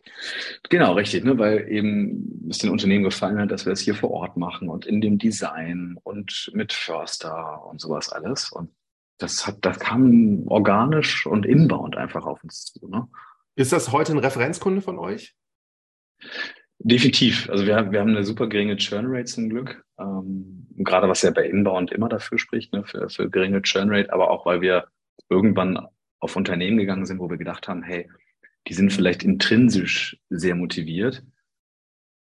[0.69, 1.37] Genau, richtig, ne?
[1.37, 4.85] weil eben es den Unternehmen gefallen hat, dass wir das hier vor Ort machen und
[4.85, 8.49] in dem Design und mit Förster und sowas alles.
[8.49, 8.69] Und
[9.17, 12.87] das hat, das kam organisch und inbound einfach auf uns zu.
[12.87, 13.09] Ne?
[13.55, 15.35] Ist das heute ein Referenzkunde von euch?
[16.83, 17.49] Definitiv.
[17.49, 19.83] Also wir, wir haben eine super geringe Churn Rate zum Glück.
[19.97, 24.11] Ähm, gerade was ja bei Inbound immer dafür spricht, ne, für, für geringe Churn Rate,
[24.11, 24.87] aber auch weil wir
[25.29, 25.87] irgendwann
[26.19, 28.09] auf Unternehmen gegangen sind, wo wir gedacht haben, hey,
[28.67, 31.23] die sind vielleicht intrinsisch sehr motiviert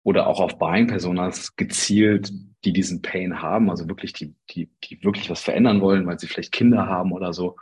[0.04, 2.32] oder auch auf Buying-Personas gezielt,
[2.64, 6.26] die diesen Pain haben, also wirklich, die, die, die wirklich was verändern wollen, weil sie
[6.26, 7.56] vielleicht Kinder haben oder so.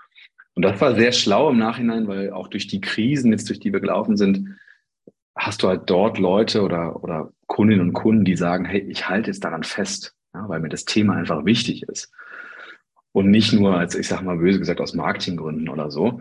[0.54, 3.72] Und das war sehr schlau im Nachhinein, weil auch durch die Krisen, jetzt durch die
[3.72, 4.58] wir gelaufen sind,
[5.36, 9.30] hast du halt dort Leute oder, oder Kundinnen und Kunden, die sagen, hey, ich halte
[9.30, 12.12] jetzt daran fest, ja, weil mir das Thema einfach wichtig ist.
[13.12, 16.20] Und nicht nur als, ich sag mal böse gesagt, aus Marketinggründen oder so.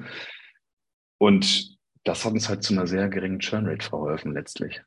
[1.20, 4.82] Und das hat uns halt zu einer sehr geringen Churnrate verholfen letztlich.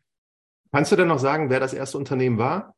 [0.73, 2.75] Kannst du denn noch sagen, wer das erste Unternehmen war?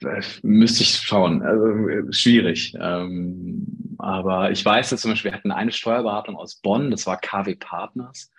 [0.00, 1.42] Das müsste ich schauen.
[1.42, 2.74] Also, schwierig.
[2.78, 7.16] Ähm, aber ich weiß, dass zum Beispiel wir hatten eine Steuerberatung aus Bonn, das war
[7.16, 8.30] KW Partners.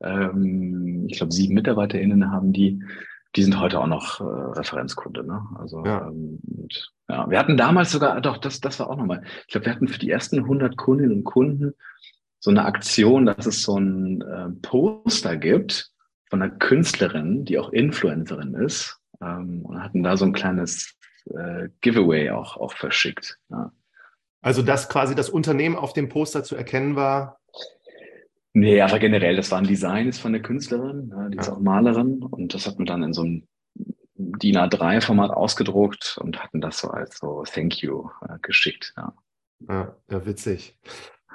[0.00, 2.82] Ähm, ich glaube, sieben MitarbeiterInnen haben die.
[3.34, 5.22] Die sind heute auch noch äh, Referenzkunde.
[5.26, 5.42] Ne?
[5.58, 6.08] Also ja.
[6.08, 9.22] Ähm, und, ja, wir hatten damals sogar, doch, das, das war auch nochmal.
[9.42, 11.74] Ich glaube, wir hatten für die ersten 100 Kundinnen und Kunden
[12.40, 15.90] so eine Aktion, dass es so ein äh, Poster gibt
[16.30, 21.68] von einer Künstlerin, die auch Influencerin ist, ähm, und hatten da so ein kleines äh,
[21.80, 23.38] Giveaway auch, auch verschickt.
[23.50, 23.72] Ja.
[24.40, 27.40] Also, dass quasi das Unternehmen auf dem Poster zu erkennen war,
[28.58, 31.60] Nee, aber generell, das war ein Design ist von der Künstlerin, ja, die ist auch
[31.60, 33.46] Malerin und das hat man dann in so einem
[34.14, 38.94] DIN A3-Format ausgedruckt und hatten das so als so Thank you äh, geschickt.
[38.96, 39.12] Ja.
[39.68, 39.96] ja.
[40.10, 40.74] Ja, witzig.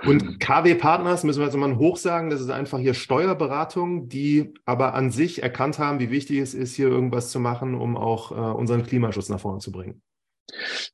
[0.03, 4.55] Und KW Partners müssen wir jetzt mal hoch sagen, das ist einfach hier Steuerberatung, die
[4.65, 8.31] aber an sich erkannt haben, wie wichtig es ist, hier irgendwas zu machen, um auch
[8.31, 10.01] äh, unseren Klimaschutz nach vorne zu bringen.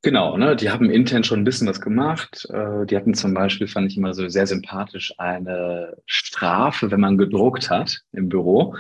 [0.02, 0.56] Genau, ne?
[0.56, 2.48] die haben intern schon ein bisschen was gemacht.
[2.52, 7.18] Äh, die hatten zum Beispiel, fand ich immer so sehr sympathisch, eine Strafe, wenn man
[7.18, 8.76] gedruckt hat im Büro.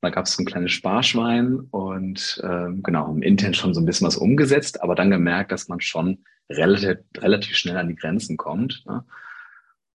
[0.00, 3.86] Da gab es so ein kleines Sparschwein und ähm, genau, haben intern schon so ein
[3.86, 8.36] bisschen was umgesetzt, aber dann gemerkt, dass man schon relativ, relativ schnell an die Grenzen
[8.36, 8.82] kommt.
[8.86, 9.04] Ne?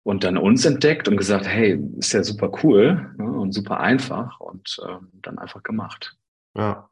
[0.03, 3.31] Und dann uns entdeckt und gesagt, hey, ist ja super cool ne?
[3.31, 6.17] und super einfach und ähm, dann einfach gemacht.
[6.55, 6.89] Ja.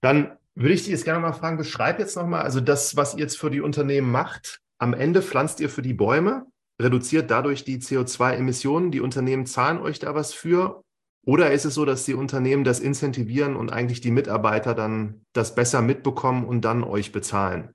[0.00, 3.20] Dann würde ich dich jetzt gerne mal fragen, beschreib jetzt nochmal, also das, was ihr
[3.20, 4.60] jetzt für die Unternehmen macht.
[4.78, 6.46] Am Ende pflanzt ihr für die Bäume,
[6.80, 8.90] reduziert dadurch die CO2-Emissionen.
[8.90, 10.82] Die Unternehmen zahlen euch da was für.
[11.26, 15.54] Oder ist es so, dass die Unternehmen das incentivieren und eigentlich die Mitarbeiter dann das
[15.54, 17.70] besser mitbekommen und dann euch bezahlen?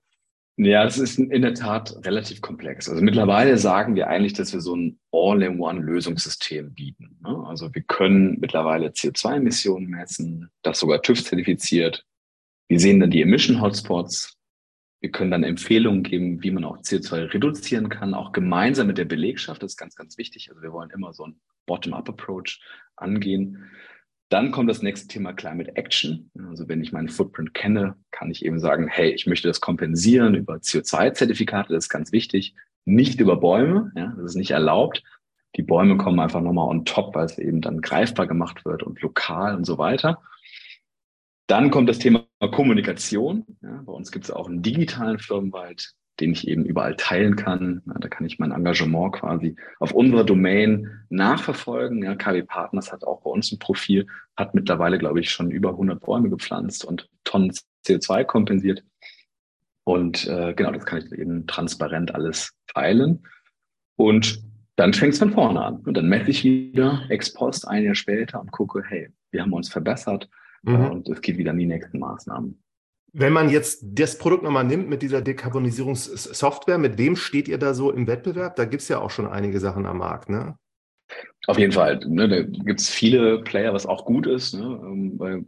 [0.61, 2.89] Ja, es ist in der Tat relativ komplex.
[2.89, 7.17] Also mittlerweile sagen wir eigentlich, dass wir so ein All-in-One-Lösungssystem bieten.
[7.23, 7.43] Ne?
[7.47, 12.05] Also wir können mittlerweile CO2-Emissionen messen, das sogar TÜV zertifiziert.
[12.69, 14.37] Wir sehen dann die Emission Hotspots.
[15.01, 19.05] Wir können dann Empfehlungen geben, wie man auch CO2 reduzieren kann, auch gemeinsam mit der
[19.05, 19.63] Belegschaft.
[19.63, 20.49] Das ist ganz, ganz wichtig.
[20.49, 22.61] Also wir wollen immer so einen Bottom-up-Approach
[22.95, 23.65] angehen.
[24.29, 26.29] Dann kommt das nächste Thema Climate Action.
[26.47, 30.35] Also wenn ich meinen Footprint kenne, kann ich eben sagen, hey, ich möchte das kompensieren
[30.35, 31.73] über CO2-Zertifikate.
[31.73, 32.53] Das ist ganz wichtig.
[32.85, 33.91] Nicht über Bäume.
[33.95, 35.01] Ja, das ist nicht erlaubt.
[35.55, 39.01] Die Bäume kommen einfach nochmal on top, weil es eben dann greifbar gemacht wird und
[39.01, 40.21] lokal und so weiter.
[41.49, 43.43] Dann kommt das Thema Kommunikation.
[43.63, 47.81] Ja, bei uns gibt es auch einen digitalen Firmenwald, den ich eben überall teilen kann.
[47.87, 52.03] Ja, da kann ich mein Engagement quasi auf unserer Domain nachverfolgen.
[52.03, 54.05] Ja, KW Partners hat auch bei uns ein Profil,
[54.37, 57.51] hat mittlerweile, glaube ich, schon über 100 Bäume gepflanzt und Tonnen
[57.83, 58.83] CO2 kompensiert.
[59.85, 63.25] Und äh, genau, das kann ich eben transparent alles teilen.
[63.95, 64.43] Und
[64.75, 65.77] dann fängt es von vorne an.
[65.77, 69.53] Und dann messe ich wieder ex post ein Jahr später und gucke, hey, wir haben
[69.53, 70.29] uns verbessert
[70.63, 70.75] mhm.
[70.75, 72.61] äh, und es geht wieder an die nächsten Maßnahmen.
[73.11, 77.73] Wenn man jetzt das Produkt nochmal nimmt mit dieser Dekarbonisierungssoftware, mit wem steht ihr da
[77.73, 78.55] so im Wettbewerb?
[78.55, 80.57] Da gibt es ja auch schon einige Sachen am Markt, ne?
[81.47, 81.99] Auf jeden Fall.
[82.05, 85.45] Ne, da gibt es viele Player, was auch gut ist, ne, ähm, weil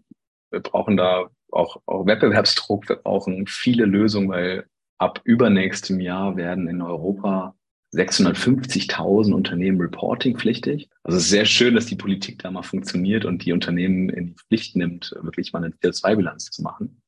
[0.49, 4.65] wir brauchen da auch, auch Wettbewerbsdruck, wir brauchen viele Lösungen, weil
[4.97, 7.55] ab übernächstem Jahr werden in Europa
[7.93, 10.89] 650.000 Unternehmen reportingpflichtig.
[11.03, 14.27] Also es ist sehr schön, dass die Politik da mal funktioniert und die Unternehmen in
[14.27, 17.01] die Pflicht nimmt, wirklich mal eine CO2-Bilanz zu machen.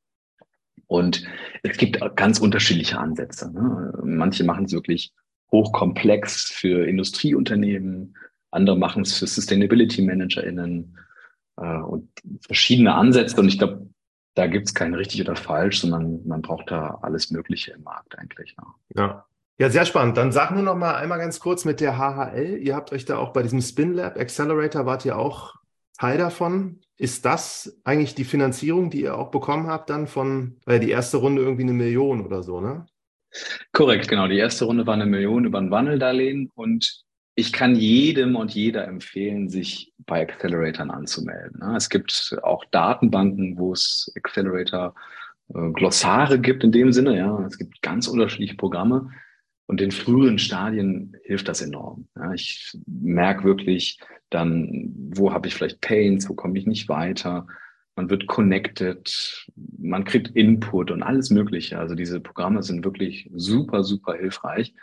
[0.88, 1.26] Und
[1.64, 3.52] es gibt ganz unterschiedliche Ansätze.
[3.52, 3.94] Ne?
[4.04, 5.14] Manche machen es wirklich
[5.52, 8.18] hochkomplex für Industrieunternehmen,
[8.52, 10.98] andere machen es für Sustainability ManagerInnen
[11.58, 12.10] äh, und
[12.42, 13.40] verschiedene Ansätze.
[13.40, 13.88] Und ich glaube,
[14.36, 18.18] da gibt es kein richtig oder falsch, sondern man braucht da alles Mögliche im Markt
[18.18, 18.56] eigentlich.
[18.58, 18.66] Ne?
[18.96, 19.26] Ja.
[19.60, 20.18] Ja, sehr spannend.
[20.18, 22.58] Dann sag nur noch mal einmal ganz kurz mit der HHL.
[22.58, 25.56] Ihr habt euch da auch bei diesem Spin Lab Accelerator, wart ihr auch
[26.00, 26.82] Teil davon.
[26.98, 31.18] Ist das eigentlich die Finanzierung, die ihr auch bekommen habt dann von, weil die erste
[31.18, 32.86] Runde irgendwie eine Million oder so, ne?
[33.72, 34.28] Korrekt, genau.
[34.28, 37.04] Die erste Runde war eine Million über ein Wandeldarlehen und
[37.36, 41.60] ich kann jedem und jeder empfehlen, sich bei Acceleratoren anzumelden.
[41.60, 41.76] Ne?
[41.76, 44.94] Es gibt auch Datenbanken, wo es Accelerator
[45.50, 47.18] äh, Glossare gibt in dem Sinne.
[47.18, 49.10] Ja, es gibt ganz unterschiedliche Programme.
[49.66, 52.08] Und in früheren Stadien hilft das enorm.
[52.16, 54.00] Ja, ich merke wirklich
[54.30, 57.48] dann, wo habe ich vielleicht Pains, wo komme ich nicht weiter.
[57.96, 59.48] Man wird connected,
[59.78, 61.78] man kriegt Input und alles Mögliche.
[61.78, 64.74] Also diese Programme sind wirklich super, super hilfreich.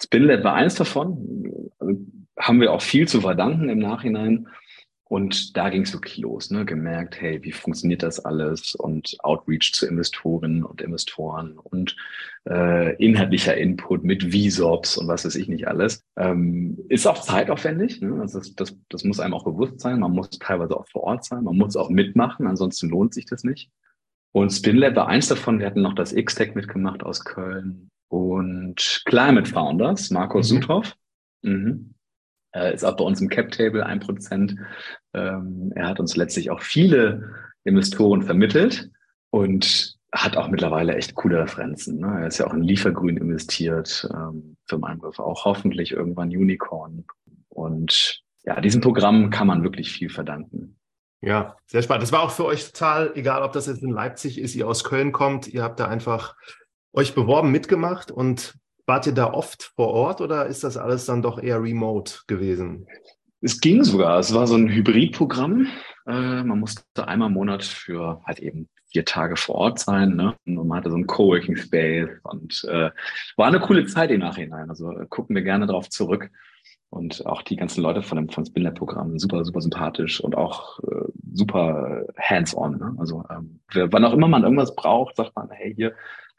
[0.00, 1.70] SpinLab war eins davon.
[1.78, 2.00] Also
[2.38, 4.48] haben wir auch viel zu verdanken im Nachhinein.
[5.08, 6.64] Und da ging es wirklich los, ne?
[6.64, 11.94] gemerkt, hey, wie funktioniert das alles und Outreach zu Investoren und Investoren und
[12.48, 16.04] äh, inhaltlicher Input mit VSOPs und was weiß ich nicht alles.
[16.16, 18.20] Ähm, ist auch zeitaufwendig, ne?
[18.20, 20.00] also das, das, das muss einem auch bewusst sein.
[20.00, 23.44] Man muss teilweise auch vor Ort sein, man muss auch mitmachen, ansonsten lohnt sich das
[23.44, 23.70] nicht.
[24.32, 29.48] Und SpinLab war eins davon, wir hatten noch das X-Tech mitgemacht aus Köln und Climate
[29.48, 30.56] Founders, Markus mhm.
[30.56, 30.96] Suthoff.
[31.42, 31.95] Mhm
[32.56, 34.56] äh, ist auch bei uns im Cap-Table ein Prozent.
[35.14, 38.90] Ähm, er hat uns letztlich auch viele Investoren vermittelt
[39.30, 41.98] und hat auch mittlerweile echt coole Referenzen.
[41.98, 42.20] Ne?
[42.20, 47.04] Er ist ja auch in Liefergrün investiert, ähm, für meinen Begriff auch hoffentlich irgendwann Unicorn.
[47.48, 50.78] Und ja, diesem Programm kann man wirklich viel verdanken.
[51.20, 52.02] Ja, sehr spannend.
[52.02, 54.84] Das war auch für euch total, egal ob das jetzt in Leipzig ist, ihr aus
[54.84, 56.36] Köln kommt, ihr habt da einfach
[56.92, 58.54] euch beworben, mitgemacht und
[58.86, 62.86] Wart ihr da oft vor Ort oder ist das alles dann doch eher remote gewesen?
[63.40, 64.18] Es ging sogar.
[64.18, 65.66] Es war so ein Hybridprogramm.
[66.06, 70.14] Äh, man musste einmal im Monat für halt eben vier Tage vor Ort sein.
[70.14, 70.34] Ne?
[70.46, 72.90] Und man hatte so einen Coworking Space und äh,
[73.36, 74.70] war eine coole Zeit im Nachhinein.
[74.70, 76.30] Also äh, gucken wir gerne darauf zurück.
[76.88, 81.08] Und auch die ganzen Leute von dem von Spinlab-Programm super, super sympathisch und auch äh,
[81.34, 82.78] super hands-on.
[82.78, 82.94] Ne?
[82.98, 85.94] Also ähm, wann auch immer man irgendwas braucht, sagt man, hey, hier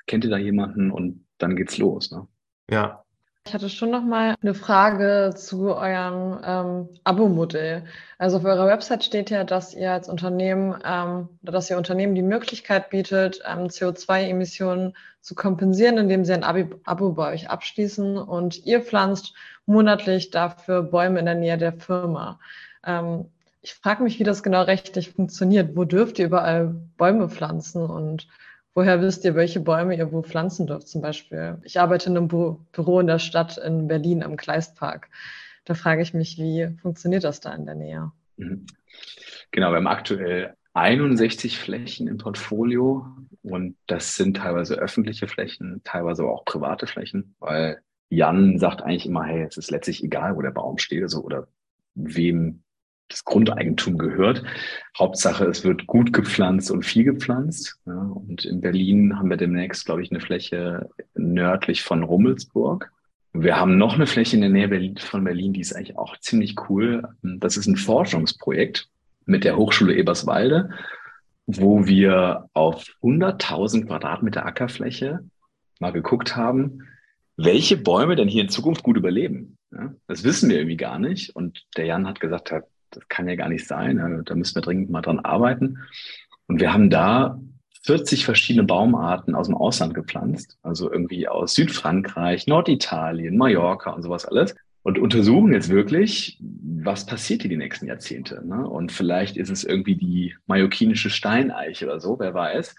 [0.07, 2.11] kennt ihr da jemanden und dann geht's los.
[2.11, 2.27] Ne?
[2.69, 3.03] Ja.
[3.47, 7.85] Ich hatte schon noch mal eine Frage zu eurem ähm, Abo-Modell.
[8.17, 12.23] Also auf eurer Website steht ja, dass ihr als Unternehmen, ähm, dass ihr Unternehmen die
[12.23, 18.81] Möglichkeit bietet, ähm, CO2-Emissionen zu kompensieren, indem sie ein Abo bei euch abschließen und ihr
[18.81, 19.33] pflanzt
[19.65, 22.41] monatlich dafür Bäume in der Nähe der Firma.
[22.85, 25.77] Ähm, ich frage mich, wie das genau rechtlich funktioniert.
[25.77, 28.27] Wo dürft ihr überall Bäume pflanzen und
[28.77, 30.87] woher wisst ihr, welche Bäume ihr wo pflanzen dürft?
[30.87, 35.09] Zum Beispiel, ich arbeite in einem Bü Büro in der Stadt in Berlin am Kleistpark.
[35.65, 38.11] Da frage ich mich, wie funktioniert das da in der Nähe?
[38.37, 38.67] Mhm.
[39.49, 43.07] Genau, wir haben aktuell 61 Flächen im Portfolio
[43.41, 49.07] und das sind teilweise öffentliche Flächen, teilweise aber auch private Flächen, weil Jan sagt eigentlich
[49.07, 51.47] immer, hey, es ist letztlich egal, wo der Baum steht also, oder
[51.95, 52.61] wem
[53.09, 54.43] das Grundeigentum gehört.
[54.97, 57.79] Hauptsache, es wird gut gepflanzt und viel gepflanzt.
[57.85, 62.91] Ja, und in Berlin haben wir demnächst, glaube ich, eine Fläche nördlich von Rummelsburg.
[63.33, 66.55] Wir haben noch eine Fläche in der Nähe von Berlin, die ist eigentlich auch ziemlich
[66.69, 67.07] cool.
[67.21, 68.89] Das ist ein Forschungsprojekt
[69.25, 70.71] mit der Hochschule Eberswalde,
[71.45, 75.19] wo wir auf 100.000 Quadratmeter Ackerfläche
[75.79, 76.87] mal geguckt haben,
[77.35, 79.57] welche Bäume denn hier in Zukunft gut überleben.
[79.71, 81.35] Ja, das wissen wir irgendwie gar nicht.
[81.35, 82.51] Und der Jan hat gesagt,
[82.91, 84.23] das kann ja gar nicht sein.
[84.25, 85.79] Da müssen wir dringend mal dran arbeiten.
[86.47, 87.39] Und wir haben da
[87.83, 94.25] 40 verschiedene Baumarten aus dem Ausland gepflanzt, also irgendwie aus Südfrankreich, Norditalien, Mallorca und sowas
[94.25, 94.55] alles.
[94.83, 98.45] Und untersuchen jetzt wirklich, was passiert hier die nächsten Jahrzehnte.
[98.45, 98.67] Ne?
[98.67, 102.75] Und vielleicht ist es irgendwie die mallorquinische Steineiche oder so, wer weiß.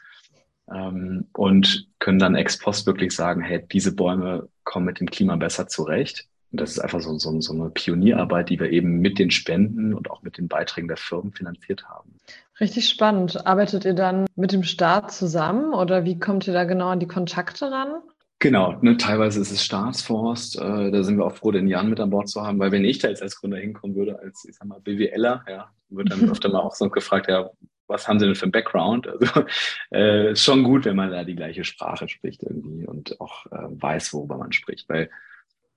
[0.74, 5.36] Ähm, und können dann ex post wirklich sagen, hey, diese Bäume kommen mit dem Klima
[5.36, 6.26] besser zurecht.
[6.50, 9.92] Und das ist einfach so, so, so eine Pionierarbeit, die wir eben mit den Spenden
[9.92, 12.18] und auch mit den Beiträgen der Firmen finanziert haben.
[12.58, 13.46] Richtig spannend.
[13.46, 17.06] Arbeitet ihr dann mit dem Staat zusammen oder wie kommt ihr da genau an die
[17.06, 18.00] Kontakte ran?
[18.40, 21.98] Genau, ne, teilweise ist es Staatsforst, äh, da sind wir auch froh, den Jan mit
[21.98, 24.54] an Bord zu haben, weil wenn ich da jetzt als Gründer hinkommen würde, als ich
[24.54, 27.50] sag mal BWLer, ja, wird dann öfter mal auch so gefragt, ja,
[27.88, 29.08] was haben sie denn für ein Background?
[29.08, 29.44] Also
[29.92, 33.56] äh, ist schon gut, wenn man da die gleiche Sprache spricht irgendwie und auch äh,
[33.70, 35.10] weiß, worüber man spricht, weil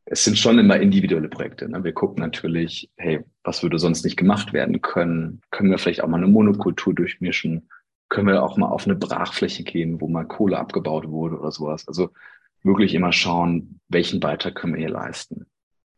[0.06, 1.70] es sind schon immer individuelle Projekte.
[1.70, 1.84] Ne?
[1.84, 5.42] Wir gucken natürlich, hey, was würde sonst nicht gemacht werden können?
[5.52, 7.70] Können wir vielleicht auch mal eine Monokultur durchmischen?
[8.10, 11.88] Können wir auch mal auf eine Brachfläche gehen, wo mal Kohle abgebaut wurde oder sowas?
[11.88, 12.10] Also
[12.64, 15.46] wirklich immer schauen, welchen Beitrag können wir hier leisten.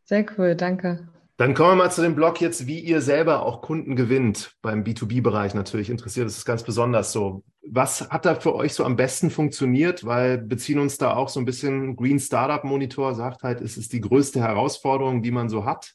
[0.03, 1.07] Sehr cool, danke.
[1.37, 4.53] Dann kommen wir mal zu dem Blog jetzt, wie ihr selber auch Kunden gewinnt.
[4.61, 7.43] Beim B2B-Bereich natürlich interessiert es ganz besonders so.
[7.67, 10.05] Was hat da für euch so am besten funktioniert?
[10.05, 13.93] Weil beziehen uns da auch so ein bisschen Green Startup Monitor sagt halt, es ist
[13.93, 15.93] die größte Herausforderung, die man so hat.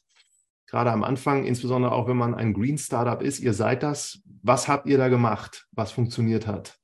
[0.67, 4.21] Gerade am Anfang, insbesondere auch wenn man ein Green Startup ist, ihr seid das.
[4.43, 6.77] Was habt ihr da gemacht, was funktioniert hat?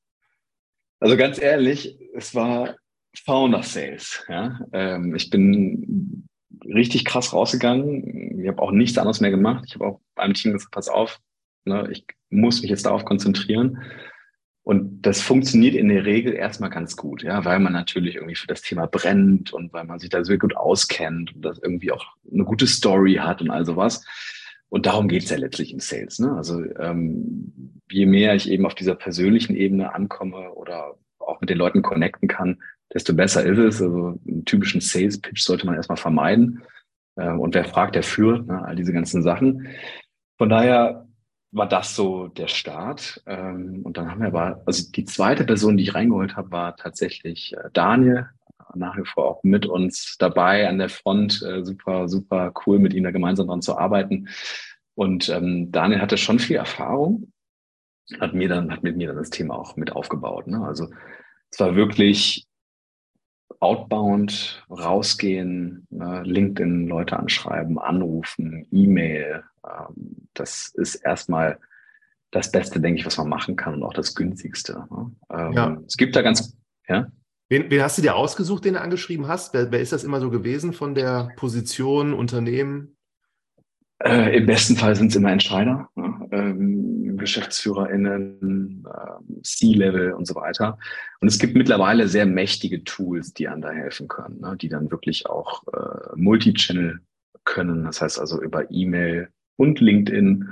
[1.01, 2.75] Also ganz ehrlich, es war
[3.23, 4.23] Founder Sales.
[4.27, 4.59] Ja?
[4.73, 5.94] Ähm, ich bin
[6.65, 8.39] richtig krass rausgegangen.
[8.41, 9.65] Ich habe auch nichts anderes mehr gemacht.
[9.67, 11.19] Ich habe auch beim Team gesagt, pass auf,
[11.65, 13.81] ne, ich muss mich jetzt darauf konzentrieren.
[14.63, 18.47] Und das funktioniert in der Regel erstmal ganz gut, ja, weil man natürlich irgendwie für
[18.47, 22.03] das Thema brennt und weil man sich da sehr gut auskennt und das irgendwie auch
[22.31, 24.03] eine gute Story hat und all sowas.
[24.69, 26.17] Und darum geht es ja letztlich im Sales.
[26.17, 26.33] Ne?
[26.35, 31.59] Also ähm, je mehr ich eben auf dieser persönlichen Ebene ankomme oder auch mit den
[31.59, 32.59] Leuten connecten kann,
[32.93, 33.81] desto besser ist es.
[33.81, 36.63] Also einen typischen Sales-Pitch sollte man erstmal vermeiden.
[37.17, 38.63] Ähm, und wer fragt, der führt, ne?
[38.63, 39.67] all diese ganzen Sachen.
[40.37, 41.07] Von daher
[41.51, 43.21] war das so der Start.
[43.25, 46.75] Ähm, und dann haben wir aber, also die zweite Person, die ich reingeholt habe, war
[46.75, 48.29] tatsächlich äh, Daniel,
[48.73, 51.41] nach wie vor auch mit uns dabei an der Front.
[51.41, 54.27] Äh, super, super cool, mit ihm da gemeinsam dran zu arbeiten.
[54.95, 57.31] Und ähm, Daniel hatte schon viel Erfahrung,
[58.19, 60.47] hat mir dann, hat mit mir dann das Thema auch mit aufgebaut.
[60.47, 60.65] Ne?
[60.65, 60.89] Also
[61.51, 62.45] es war wirklich
[63.59, 69.43] outbound rausgehen, ne, LinkedIn Leute anschreiben, anrufen, E-Mail.
[69.65, 71.59] Ähm, das ist erstmal
[72.31, 74.85] das Beste, denke ich, was man machen kann und auch das günstigste.
[74.91, 75.11] Ne?
[75.31, 75.77] Ähm, ja.
[75.87, 77.07] Es gibt da ganz, ja.
[77.47, 79.53] Wen, wen, hast du dir ausgesucht, den du angeschrieben hast?
[79.53, 82.94] Wer, wer ist das immer so gewesen von der Position, Unternehmen?
[84.03, 86.27] Äh, Im besten Fall sind es immer Entscheider, ne?
[86.31, 90.77] ähm, GeschäftsführerInnen, äh, C-Level und so weiter.
[91.21, 94.57] Und es gibt mittlerweile sehr mächtige Tools, die einem da helfen können, ne?
[94.59, 96.99] die dann wirklich auch äh, Multi-Channel
[97.45, 97.85] können.
[97.85, 100.49] Das heißt also über E-Mail und LinkedIn.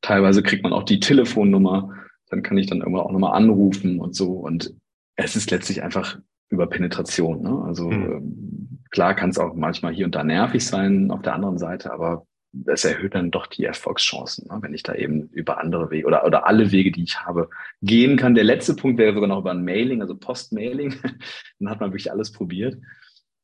[0.00, 1.92] Teilweise kriegt man auch die Telefonnummer.
[2.28, 4.32] Dann kann ich dann irgendwann auch nochmal anrufen und so.
[4.32, 4.72] Und
[5.16, 6.18] es ist letztlich einfach
[6.50, 7.42] über Penetration.
[7.42, 7.64] Ne?
[7.66, 8.84] Also mhm.
[8.90, 12.26] klar kann es auch manchmal hier und da nervig sein auf der anderen Seite, aber
[12.52, 14.58] das erhöht dann doch die Erfolgschancen, ne?
[14.60, 17.48] wenn ich da eben über andere Wege oder, oder alle Wege, die ich habe,
[17.82, 18.34] gehen kann.
[18.34, 20.94] Der letzte Punkt wäre sogar noch über ein Mailing, also Postmailing.
[21.58, 22.78] dann hat man wirklich alles probiert.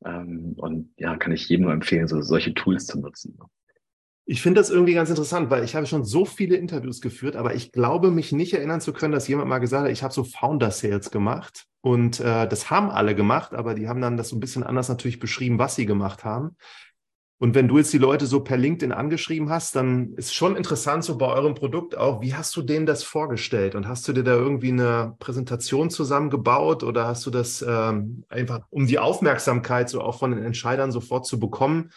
[0.05, 3.35] Ähm, und ja, kann ich jedem nur empfehlen, so, solche Tools zu nutzen.
[3.39, 3.45] Ne?
[4.29, 7.55] Ich finde das irgendwie ganz interessant, weil ich habe schon so viele Interviews geführt, aber
[7.55, 10.25] ich glaube mich nicht erinnern zu können, dass jemand mal gesagt hat, ich habe so
[10.25, 11.65] Founder Sales gemacht.
[11.79, 14.89] Und äh, das haben alle gemacht, aber die haben dann das so ein bisschen anders
[14.89, 16.57] natürlich beschrieben, was sie gemacht haben.
[17.39, 21.03] Und wenn du jetzt die Leute so per LinkedIn angeschrieben hast, dann ist schon interessant
[21.03, 23.75] so bei eurem Produkt auch, wie hast du denen das vorgestellt?
[23.75, 28.61] Und hast du dir da irgendwie eine Präsentation zusammengebaut oder hast du das ähm, einfach,
[28.71, 31.91] um die Aufmerksamkeit so auch von den Entscheidern sofort zu bekommen?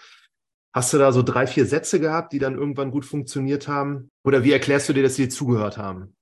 [0.74, 4.11] Hast du da so drei, vier Sätze gehabt, die dann irgendwann gut funktioniert haben?
[4.24, 6.14] Oder wie erklärst du dir, dass sie zugehört haben?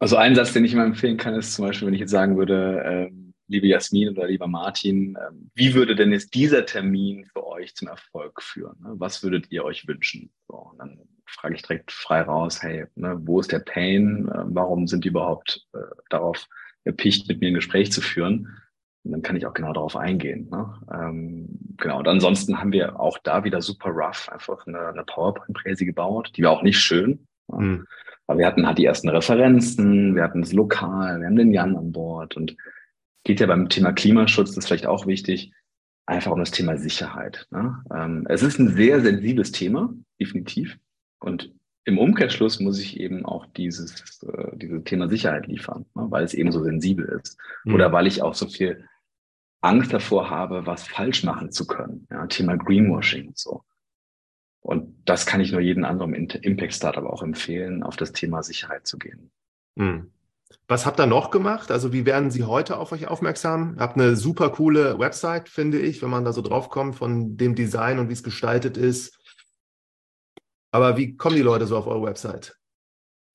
[0.00, 2.36] Also ein Satz, den ich immer empfehlen kann, ist zum Beispiel, wenn ich jetzt sagen
[2.36, 3.23] würde, ähm
[3.54, 7.88] liebe Jasmin oder lieber Martin, ähm, wie würde denn jetzt dieser Termin für euch zum
[7.88, 8.76] Erfolg führen?
[8.82, 8.94] Ne?
[8.96, 10.30] Was würdet ihr euch wünschen?
[10.48, 14.28] So, und dann frage ich direkt frei raus, hey, ne, wo ist der Pain?
[14.28, 15.78] Äh, warum sind die überhaupt äh,
[16.10, 16.46] darauf
[16.84, 18.48] erpicht, mit mir ein Gespräch zu führen?
[19.04, 20.48] Und dann kann ich auch genau darauf eingehen.
[20.50, 20.74] Ne?
[20.92, 21.98] Ähm, genau.
[21.98, 26.32] Und ansonsten haben wir auch da wieder super rough einfach eine, eine PowerPoint-Präse gebaut.
[26.36, 27.26] Die war auch nicht schön.
[27.48, 27.86] Mhm.
[28.26, 31.76] Aber wir hatten halt die ersten Referenzen, wir hatten das Lokal, wir haben den Jan
[31.76, 32.56] an Bord und
[33.24, 35.52] geht ja beim Thema Klimaschutz, das ist vielleicht auch wichtig,
[36.06, 37.46] einfach um das Thema Sicherheit.
[37.50, 37.82] Ne?
[37.94, 40.78] Ähm, es ist ein sehr sensibles Thema, definitiv.
[41.18, 41.52] Und
[41.86, 46.34] im Umkehrschluss muss ich eben auch dieses, äh, dieses Thema Sicherheit liefern, ne, weil es
[46.34, 47.38] eben so sensibel ist.
[47.64, 47.74] Mhm.
[47.74, 48.86] Oder weil ich auch so viel
[49.60, 52.06] Angst davor habe, was falsch machen zu können.
[52.10, 53.62] Ja, Thema Greenwashing und so.
[54.60, 58.98] Und das kann ich nur jedem anderen Impact-Startup auch empfehlen, auf das Thema Sicherheit zu
[58.98, 59.30] gehen.
[59.74, 60.10] Mhm.
[60.66, 61.70] Was habt ihr noch gemacht?
[61.70, 63.74] Also wie werden Sie heute auf euch aufmerksam?
[63.76, 67.54] Ihr habt eine super coole Website, finde ich, wenn man da so draufkommt von dem
[67.54, 69.18] Design und wie es gestaltet ist.
[70.70, 72.56] Aber wie kommen die Leute so auf eure Website?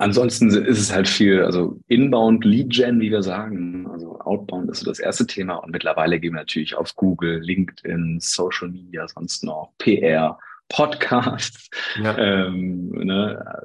[0.01, 3.85] Ansonsten ist es halt viel, also Inbound Lead Gen, wie wir sagen.
[3.91, 5.55] Also Outbound ist so das erste Thema.
[5.55, 10.39] Und mittlerweile gehen wir natürlich auf Google, LinkedIn, Social Media, sonst noch PR,
[10.69, 11.69] Podcasts,
[12.01, 12.17] ja.
[12.17, 13.63] ähm, ne,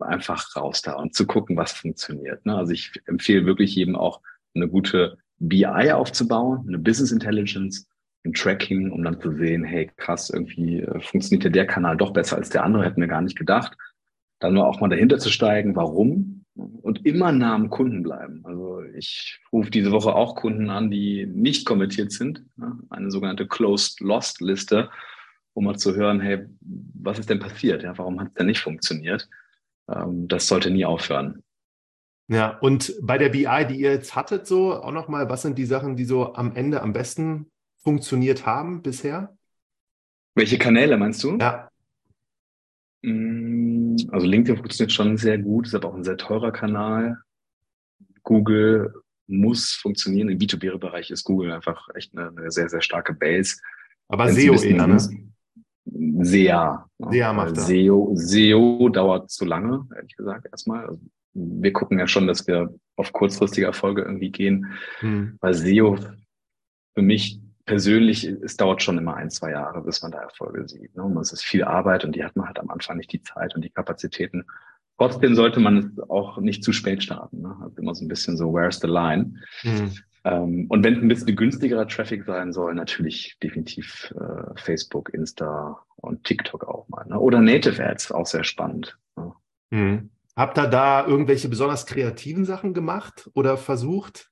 [0.00, 2.46] einfach raus da und zu gucken, was funktioniert.
[2.46, 2.56] Ne?
[2.56, 4.20] Also ich empfehle wirklich jedem auch
[4.54, 7.86] eine gute BI aufzubauen, eine Business Intelligence
[8.24, 12.12] ein Tracking, um dann zu sehen, hey, krass, irgendwie äh, funktioniert ja der Kanal doch
[12.12, 13.76] besser als der andere, hätten wir gar nicht gedacht.
[14.40, 18.40] Dann nur auch mal dahinter zu steigen, warum und immer nah am Kunden bleiben.
[18.44, 22.78] Also ich rufe diese Woche auch Kunden an, die nicht kommentiert sind, ne?
[22.90, 24.90] eine sogenannte Closed Lost Liste,
[25.54, 27.82] um mal zu hören, hey, was ist denn passiert?
[27.82, 29.28] Ja, warum hat es denn nicht funktioniert?
[29.88, 31.42] Ähm, das sollte nie aufhören.
[32.28, 35.66] Ja, und bei der BI, die ihr jetzt hattet, so auch nochmal, was sind die
[35.66, 37.50] Sachen, die so am Ende am besten
[37.82, 39.36] funktioniert haben bisher?
[40.34, 41.38] Welche Kanäle meinst du?
[41.38, 41.68] Ja.
[43.02, 47.18] Mm, also LinkedIn funktioniert schon sehr gut, ist aber auch ein sehr teurer Kanal.
[48.22, 48.94] Google
[49.26, 50.30] muss funktionieren.
[50.30, 53.56] Im B2B-Bereich ist Google einfach echt eine, eine, sehr, sehr starke Base.
[54.08, 55.33] Aber SEO eher, ne?
[56.20, 56.86] Sehr.
[57.10, 57.66] SEA macht das.
[57.66, 60.86] SEO, SEO dauert zu lange, ehrlich gesagt, erstmal.
[60.86, 61.00] Also
[61.34, 65.36] wir gucken ja schon, dass wir auf kurzfristige Erfolge irgendwie gehen, hm.
[65.40, 65.96] weil SEO
[66.94, 70.94] für mich persönlich, es dauert schon immer ein, zwei Jahre, bis man da Erfolge sieht.
[70.94, 71.02] Ne?
[71.02, 73.54] Und es ist viel Arbeit und die hat man halt am Anfang nicht die Zeit
[73.54, 74.44] und die Kapazitäten.
[74.98, 77.40] Trotzdem sollte man es auch nicht zu spät starten.
[77.40, 77.56] Ne?
[77.62, 79.40] Also immer so ein bisschen so, where's the line?
[79.62, 79.92] Mhm.
[80.24, 85.84] Ähm, und wenn es ein bisschen günstigerer Traffic sein soll, natürlich definitiv äh, Facebook, Insta
[85.96, 87.04] und TikTok auch mal.
[87.06, 87.18] Ne?
[87.18, 88.98] Oder Native Ads, auch sehr spannend.
[89.16, 89.32] Ne?
[89.70, 90.10] Mhm.
[90.36, 94.30] Habt ihr da irgendwelche besonders kreativen Sachen gemacht oder versucht?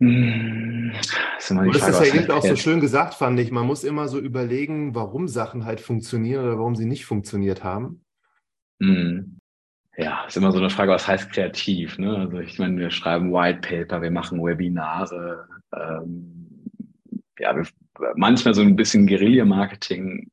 [0.00, 3.50] Hm, das ist, das ist ja eben auch so schön gesagt, fand ich.
[3.50, 8.02] Man muss immer so überlegen, warum Sachen halt funktionieren oder warum sie nicht funktioniert haben.
[8.80, 9.38] Hm.
[9.98, 11.98] Ja, ist immer so eine Frage, was heißt kreativ?
[11.98, 12.16] Ne?
[12.16, 15.48] Also ich meine, wir schreiben White Paper, wir machen Webinare.
[15.74, 16.66] Ähm,
[17.38, 17.66] ja, wir,
[18.14, 20.30] manchmal so ein bisschen Guerilla-Marketing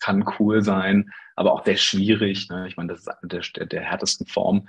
[0.00, 2.50] kann cool sein, aber auch sehr schwierig.
[2.50, 2.66] Ne?
[2.68, 4.68] Ich meine, das ist eine der, der, härtesten Formen.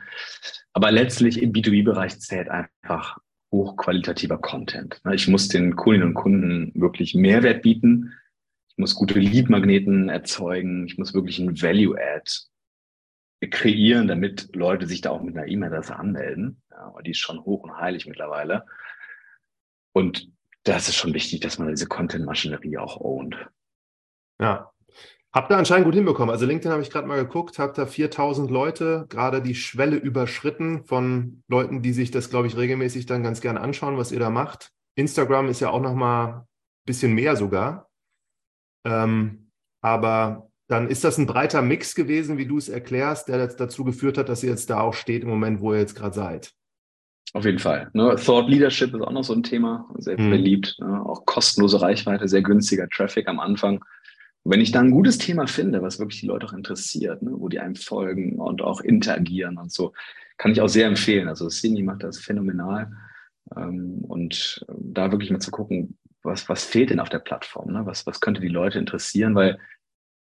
[0.71, 3.17] Aber letztlich im B2B-Bereich zählt einfach
[3.51, 5.01] hochqualitativer Content.
[5.11, 8.13] Ich muss den Kundinnen und Kunden wirklich Mehrwert bieten.
[8.69, 10.85] Ich muss gute Lead-Magneten erzeugen.
[10.87, 12.31] Ich muss wirklich ein Value-Add
[13.49, 16.61] kreieren, damit Leute sich da auch mit einer E-Mail-Adresse anmelden.
[16.71, 18.65] Ja, die ist schon hoch und heilig mittlerweile.
[19.93, 20.29] Und
[20.63, 23.35] das ist schon wichtig, dass man diese Content-Maschinerie auch ownt.
[24.39, 24.73] Ja,
[25.33, 26.29] Habt ihr anscheinend gut hinbekommen.
[26.29, 30.85] Also LinkedIn habe ich gerade mal geguckt, habt da 4000 Leute gerade die Schwelle überschritten
[30.85, 34.29] von Leuten, die sich das, glaube ich, regelmäßig dann ganz gerne anschauen, was ihr da
[34.29, 34.71] macht.
[34.95, 36.45] Instagram ist ja auch noch mal ein
[36.85, 37.89] bisschen mehr sogar.
[38.85, 39.49] Ähm,
[39.81, 44.17] aber dann ist das ein breiter Mix gewesen, wie du es erklärst, der dazu geführt
[44.17, 46.53] hat, dass ihr jetzt da auch steht im Moment, wo ihr jetzt gerade seid.
[47.33, 47.89] Auf jeden Fall.
[47.93, 48.15] Ne?
[48.15, 50.29] Thought Leadership ist auch noch so ein Thema, sehr hm.
[50.29, 50.75] beliebt.
[50.79, 51.03] Ne?
[51.03, 53.83] Auch kostenlose Reichweite, sehr günstiger Traffic am Anfang.
[54.43, 57.31] Und wenn ich da ein gutes Thema finde, was wirklich die Leute auch interessiert, ne,
[57.33, 59.93] wo die einem folgen und auch interagieren und so,
[60.37, 61.27] kann ich auch sehr empfehlen.
[61.27, 62.91] Also Cindy macht das phänomenal.
[63.55, 67.71] Ähm, und äh, da wirklich mal zu gucken, was, was fehlt denn auf der Plattform?
[67.71, 67.85] Ne?
[67.85, 69.33] Was, was könnte die Leute interessieren?
[69.35, 69.59] Weil,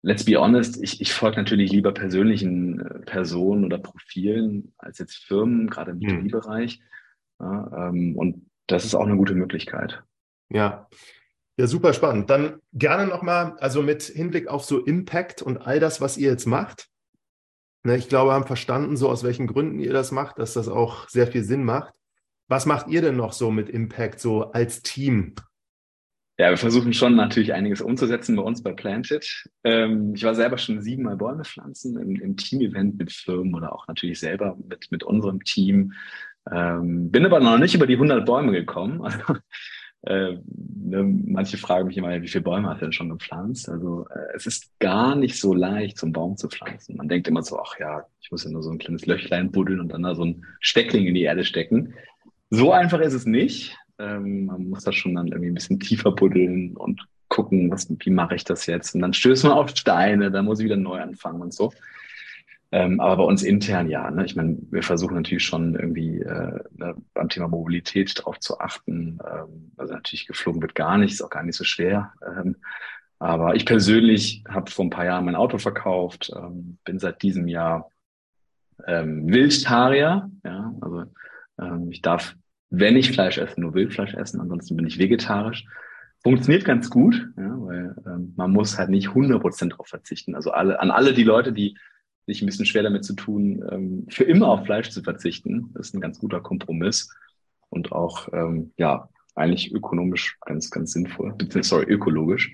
[0.01, 5.17] let's be honest, ich, ich folge natürlich lieber persönlichen äh, Personen oder Profilen als jetzt
[5.17, 6.27] Firmen, gerade im hm.
[6.27, 6.81] B2B-Bereich.
[7.39, 10.03] Ja, ähm, und das ist auch eine gute Möglichkeit.
[10.49, 10.87] Ja,
[11.59, 12.29] ja, super spannend.
[12.29, 16.45] Dann gerne nochmal, also mit Hinblick auf so Impact und all das, was ihr jetzt
[16.45, 16.87] macht.
[17.83, 20.67] Ne, ich glaube, wir haben verstanden, so aus welchen Gründen ihr das macht, dass das
[20.67, 21.95] auch sehr viel Sinn macht.
[22.47, 25.33] Was macht ihr denn noch so mit Impact, so als Team?
[26.39, 29.45] Ja, wir versuchen schon natürlich einiges umzusetzen bei uns bei Planted.
[29.63, 33.87] Ähm, ich war selber schon siebenmal Bäume pflanzen im, im Team-Event mit Firmen oder auch
[33.87, 35.93] natürlich selber mit, mit unserem Team.
[36.51, 39.01] Ähm, bin aber noch nicht über die 100 Bäume gekommen.
[40.03, 43.67] Also äh, ne, manche fragen mich immer, wie viele Bäume hast du denn schon gepflanzt?
[43.67, 46.97] Also äh, es ist gar nicht so leicht, so einen Baum zu pflanzen.
[46.97, 49.79] Man denkt immer so, ach ja, ich muss ja nur so ein kleines Löchlein buddeln
[49.79, 51.95] und dann da so ein Steckling in die Erde stecken.
[52.51, 53.75] So einfach ist es nicht.
[53.99, 58.09] Ähm, man muss das schon dann irgendwie ein bisschen tiefer buddeln und gucken, was, wie
[58.09, 58.95] mache ich das jetzt?
[58.95, 61.71] Und dann stößt man auf Steine, dann muss ich wieder neu anfangen und so.
[62.71, 64.11] Ähm, aber bei uns intern ja.
[64.11, 64.25] Ne?
[64.25, 66.59] Ich meine, wir versuchen natürlich schon irgendwie äh,
[67.13, 69.19] beim Thema Mobilität darauf zu achten.
[69.25, 72.13] Ähm, also natürlich geflogen wird gar nicht, ist auch gar nicht so schwer.
[72.25, 72.57] Ähm,
[73.19, 77.47] aber ich persönlich habe vor ein paar Jahren mein Auto verkauft, ähm, bin seit diesem
[77.47, 77.89] Jahr
[78.85, 80.29] ähm, Wildtarier.
[80.43, 80.73] Ja?
[80.81, 81.05] Also
[81.59, 82.35] ähm, ich darf,
[82.69, 85.65] wenn ich Fleisch esse, nur Wildfleisch essen, ansonsten bin ich vegetarisch.
[86.23, 90.35] Funktioniert ganz gut, ja, weil ähm, man muss halt nicht 100% darauf verzichten.
[90.35, 91.77] Also alle, an alle die Leute, die
[92.25, 95.73] sich ein bisschen schwer damit zu tun, ähm, für immer auf Fleisch zu verzichten.
[95.79, 97.15] Ist ein ganz guter Kompromiss
[97.69, 102.53] und auch, ähm, ja, eigentlich ökonomisch ganz, ganz sinnvoll, sorry, ökologisch.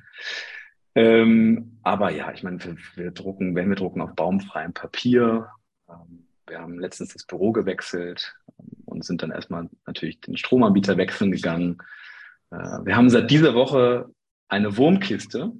[0.96, 5.48] Ähm, aber ja, ich meine, wir, wir, drucken, wenn wir drucken auf baumfreiem Papier.
[5.90, 8.36] Ähm, wir haben letztens das Büro gewechselt
[9.06, 11.78] sind dann erstmal natürlich den Stromanbieter wechseln gegangen.
[12.52, 14.10] Äh, wir haben seit dieser Woche
[14.48, 15.52] eine Wurmkiste.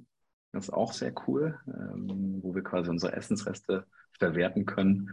[0.52, 3.86] Das ist auch sehr cool, ähm, wo wir quasi unsere Essensreste
[4.18, 5.10] verwerten können.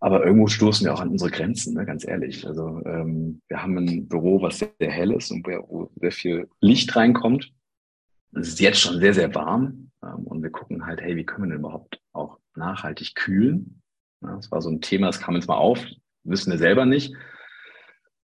[0.00, 2.46] Aber irgendwo stoßen wir auch an unsere Grenzen, ne, ganz ehrlich.
[2.46, 6.48] Also ähm, wir haben ein Büro, was sehr, sehr hell ist und wo sehr viel
[6.60, 7.52] Licht reinkommt.
[8.32, 11.46] Es ist jetzt schon sehr, sehr warm ähm, und wir gucken halt, hey, wie können
[11.46, 13.82] wir denn überhaupt auch nachhaltig kühlen?
[14.20, 15.84] Ja, das war so ein Thema, das kam jetzt mal auf,
[16.28, 17.14] wissen wir selber nicht.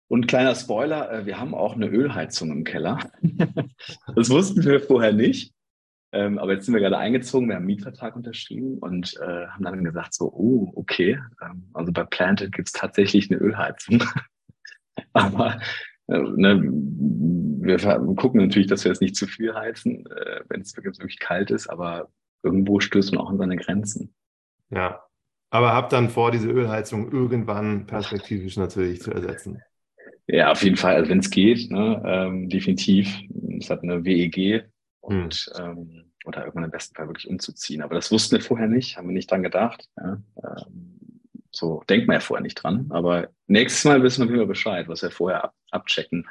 [0.08, 2.98] Und kleiner Spoiler, äh, wir haben auch eine Ölheizung im Keller.
[4.14, 5.54] das wussten wir vorher nicht.
[6.14, 9.64] Ähm, aber jetzt sind wir gerade eingezogen, wir haben einen Mietvertrag unterschrieben und äh, haben
[9.64, 14.04] dann gesagt, so, oh, okay, ähm, also bei Planted gibt es tatsächlich eine Ölheizung.
[15.14, 15.58] aber
[16.08, 17.78] äh, ne, wir
[18.16, 20.04] gucken natürlich, dass wir es nicht zu viel heizen,
[20.48, 22.10] wenn es wirklich kalt ist, aber
[22.42, 24.12] irgendwo stößt man auch an seine Grenzen.
[24.68, 25.00] Ja,
[25.52, 29.62] aber habt dann vor, diese Ölheizung irgendwann perspektivisch natürlich zu ersetzen.
[30.26, 33.20] Ja, auf jeden Fall, also wenn es geht, ne, ähm, definitiv.
[33.58, 34.64] Es hat eine WEG,
[35.02, 35.64] und hm.
[35.64, 37.82] ähm, oder irgendwann im besten Fall wirklich umzuziehen.
[37.82, 39.88] Aber das wussten wir vorher nicht, haben wir nicht dran gedacht.
[39.98, 40.22] Ja?
[40.36, 40.98] Ähm,
[41.50, 42.86] so denkt man ja vorher nicht dran.
[42.90, 46.28] Aber nächstes Mal wissen wir Bescheid, was wir vorher ab abchecken.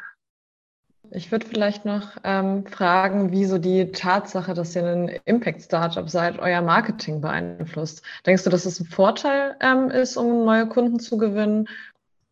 [1.14, 6.40] Ich würde vielleicht noch ähm, fragen, wie so die Tatsache, dass ihr ein Impact-Startup seid,
[6.40, 8.02] euer Marketing beeinflusst.
[8.26, 11.68] Denkst du, dass es ein Vorteil ähm, ist, um neue Kunden zu gewinnen?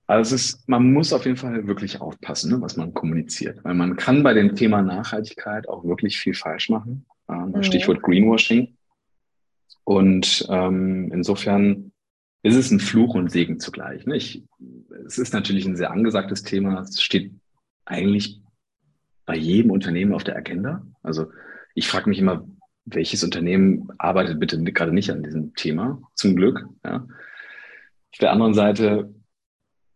[0.07, 3.63] Also es ist, man muss auf jeden Fall wirklich aufpassen, ne, was man kommuniziert.
[3.63, 7.05] Weil man kann bei dem Thema Nachhaltigkeit auch wirklich viel falsch machen.
[7.29, 7.63] Ähm, mhm.
[7.63, 8.75] Stichwort Greenwashing.
[9.83, 11.91] Und ähm, insofern
[12.43, 14.05] ist es ein Fluch und Segen zugleich.
[14.05, 14.15] Ne?
[14.15, 14.43] Ich,
[15.05, 16.79] es ist natürlich ein sehr angesagtes Thema.
[16.79, 17.33] Es steht
[17.85, 18.39] eigentlich
[19.29, 20.81] bei jedem Unternehmen auf der Agenda.
[21.03, 21.27] Also
[21.75, 22.47] ich frage mich immer,
[22.85, 26.01] welches Unternehmen arbeitet bitte gerade nicht an diesem Thema?
[26.15, 26.65] Zum Glück.
[26.83, 27.05] Ja.
[27.05, 29.13] Auf der anderen Seite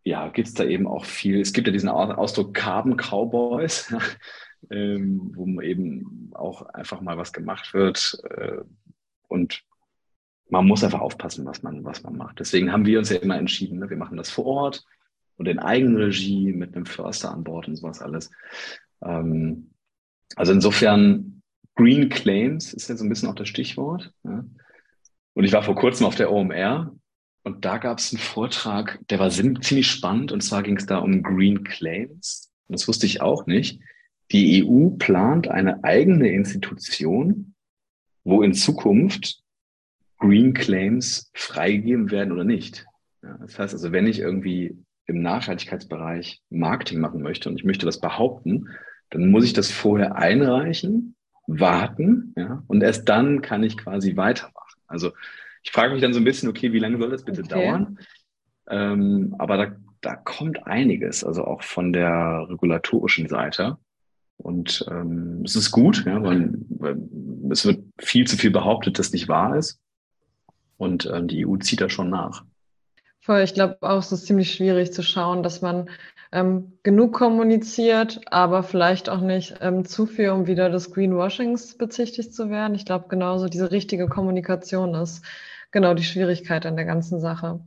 [0.03, 1.41] ja, gibt es da eben auch viel.
[1.41, 3.91] Es gibt ja diesen Ausdruck Carbon Cowboys,
[4.69, 8.21] ähm, wo eben auch einfach mal was gemacht wird.
[8.29, 8.59] Äh,
[9.29, 9.63] und
[10.47, 12.39] man muss einfach aufpassen, was man, was man macht.
[12.39, 13.89] Deswegen haben wir uns ja immer entschieden, ne?
[13.89, 14.85] wir machen das vor Ort
[15.37, 18.29] und in Eigenregie mit einem Förster an Bord und sowas alles.
[19.03, 19.71] Ähm,
[20.35, 21.41] also insofern,
[21.75, 24.13] Green Claims ist ja so ein bisschen auch das Stichwort.
[24.23, 24.45] Ja?
[25.33, 26.95] Und ich war vor kurzem auf der OMR
[27.43, 30.31] und da gab es einen Vortrag, der war ziemlich spannend.
[30.31, 32.51] Und zwar ging es da um Green Claims.
[32.67, 33.79] Und das wusste ich auch nicht.
[34.31, 37.53] Die EU plant eine eigene Institution,
[38.23, 39.41] wo in Zukunft
[40.17, 42.85] Green Claims freigegeben werden oder nicht.
[43.21, 47.85] Ja, das heißt also, wenn ich irgendwie im Nachhaltigkeitsbereich Marketing machen möchte und ich möchte
[47.85, 48.69] das behaupten,
[49.13, 54.81] dann muss ich das vorher einreichen, warten, ja, und erst dann kann ich quasi weitermachen.
[54.87, 55.11] Also
[55.61, 57.49] ich frage mich dann so ein bisschen, okay, wie lange soll das bitte okay.
[57.49, 57.99] dauern?
[58.67, 63.77] Ähm, aber da, da kommt einiges, also auch von der regulatorischen Seite.
[64.37, 66.97] Und ähm, es ist gut, ja, weil, weil
[67.51, 69.79] es wird viel zu viel behauptet, das nicht wahr ist.
[70.77, 72.43] Und ähm, die EU zieht da schon nach.
[73.19, 75.89] Voll, ich glaube auch, es ist ziemlich schwierig zu schauen, dass man
[76.33, 82.33] ähm, genug kommuniziert, aber vielleicht auch nicht ähm, zu viel, um wieder des Greenwashings bezichtigt
[82.33, 82.73] zu werden.
[82.73, 85.23] Ich glaube, genauso diese richtige Kommunikation ist
[85.71, 87.59] genau die Schwierigkeit an der ganzen Sache.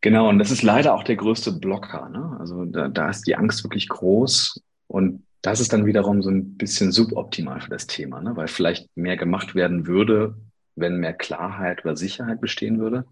[0.00, 2.08] Genau, und das ist leider auch der größte Blocker.
[2.08, 2.36] Ne?
[2.40, 6.56] Also da, da ist die Angst wirklich groß und das ist dann wiederum so ein
[6.56, 8.34] bisschen suboptimal für das Thema, ne?
[8.34, 10.34] weil vielleicht mehr gemacht werden würde,
[10.74, 13.04] wenn mehr Klarheit oder Sicherheit bestehen würde.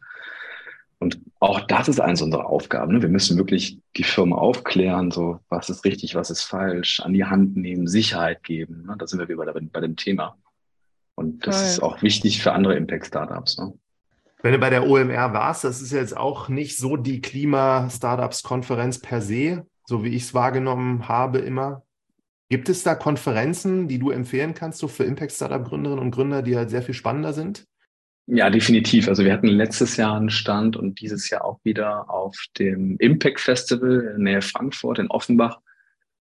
[1.02, 2.92] Und auch das ist eins unserer Aufgaben.
[2.92, 3.02] Ne?
[3.02, 7.24] Wir müssen wirklich die Firma aufklären, so was ist richtig, was ist falsch, an die
[7.24, 8.84] Hand nehmen, Sicherheit geben.
[8.86, 8.94] Ne?
[8.96, 10.36] Da sind wir wieder bei, bei dem Thema.
[11.16, 11.66] Und das Toll.
[11.66, 13.58] ist auch wichtig für andere Impact-Startups.
[13.58, 13.74] Ne?
[14.42, 19.20] Wenn du bei der OMR warst, das ist jetzt auch nicht so die Klima-Startups-Konferenz per
[19.20, 21.82] se, so wie ich es wahrgenommen habe immer.
[22.48, 26.70] Gibt es da Konferenzen, die du empfehlen kannst, so für Impact-Startup-Gründerinnen und Gründer, die halt
[26.70, 27.66] sehr viel spannender sind?
[28.26, 29.08] Ja, definitiv.
[29.08, 33.40] Also wir hatten letztes Jahr einen Stand und dieses Jahr auch wieder auf dem Impact
[33.40, 35.60] Festival in Nähe Frankfurt in Offenbach.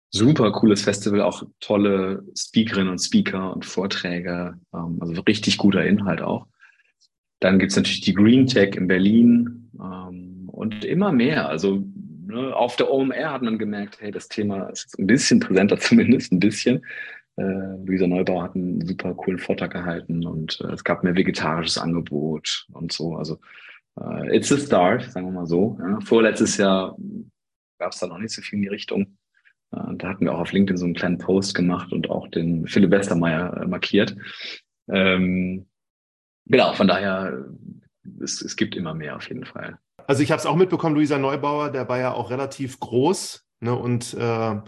[0.09, 6.21] Super cooles Festival, auch tolle Speakerinnen und Speaker und Vorträge, ähm, also richtig guter Inhalt
[6.21, 6.47] auch.
[7.39, 11.49] Dann gibt's natürlich die Green Tech in Berlin ähm, und immer mehr.
[11.49, 11.83] Also
[12.25, 16.31] ne, auf der OMR hat man gemerkt, hey, das Thema ist ein bisschen präsenter, zumindest
[16.31, 16.85] ein bisschen.
[17.37, 21.77] Äh, Luisa Neubauer hat einen super coolen Vortrag gehalten und äh, es gab mehr vegetarisches
[21.77, 23.15] Angebot und so.
[23.15, 23.39] Also
[23.99, 25.77] äh, it's a start, sagen wir mal so.
[25.79, 25.99] Ja.
[26.01, 26.97] Vorletztes Jahr
[27.79, 29.17] gab es da noch nicht so viel in die Richtung.
[29.71, 32.67] Äh, da hatten wir auch auf LinkedIn so einen kleinen Post gemacht und auch den
[32.67, 34.15] Philipp Westermeier äh, markiert.
[34.89, 35.67] Ähm,
[36.45, 37.45] genau, von daher,
[38.21, 39.77] es, es gibt immer mehr auf jeden Fall.
[40.07, 43.75] Also ich habe es auch mitbekommen, Luisa Neubauer, der war ja auch relativ groß ne,
[43.75, 44.61] und äh,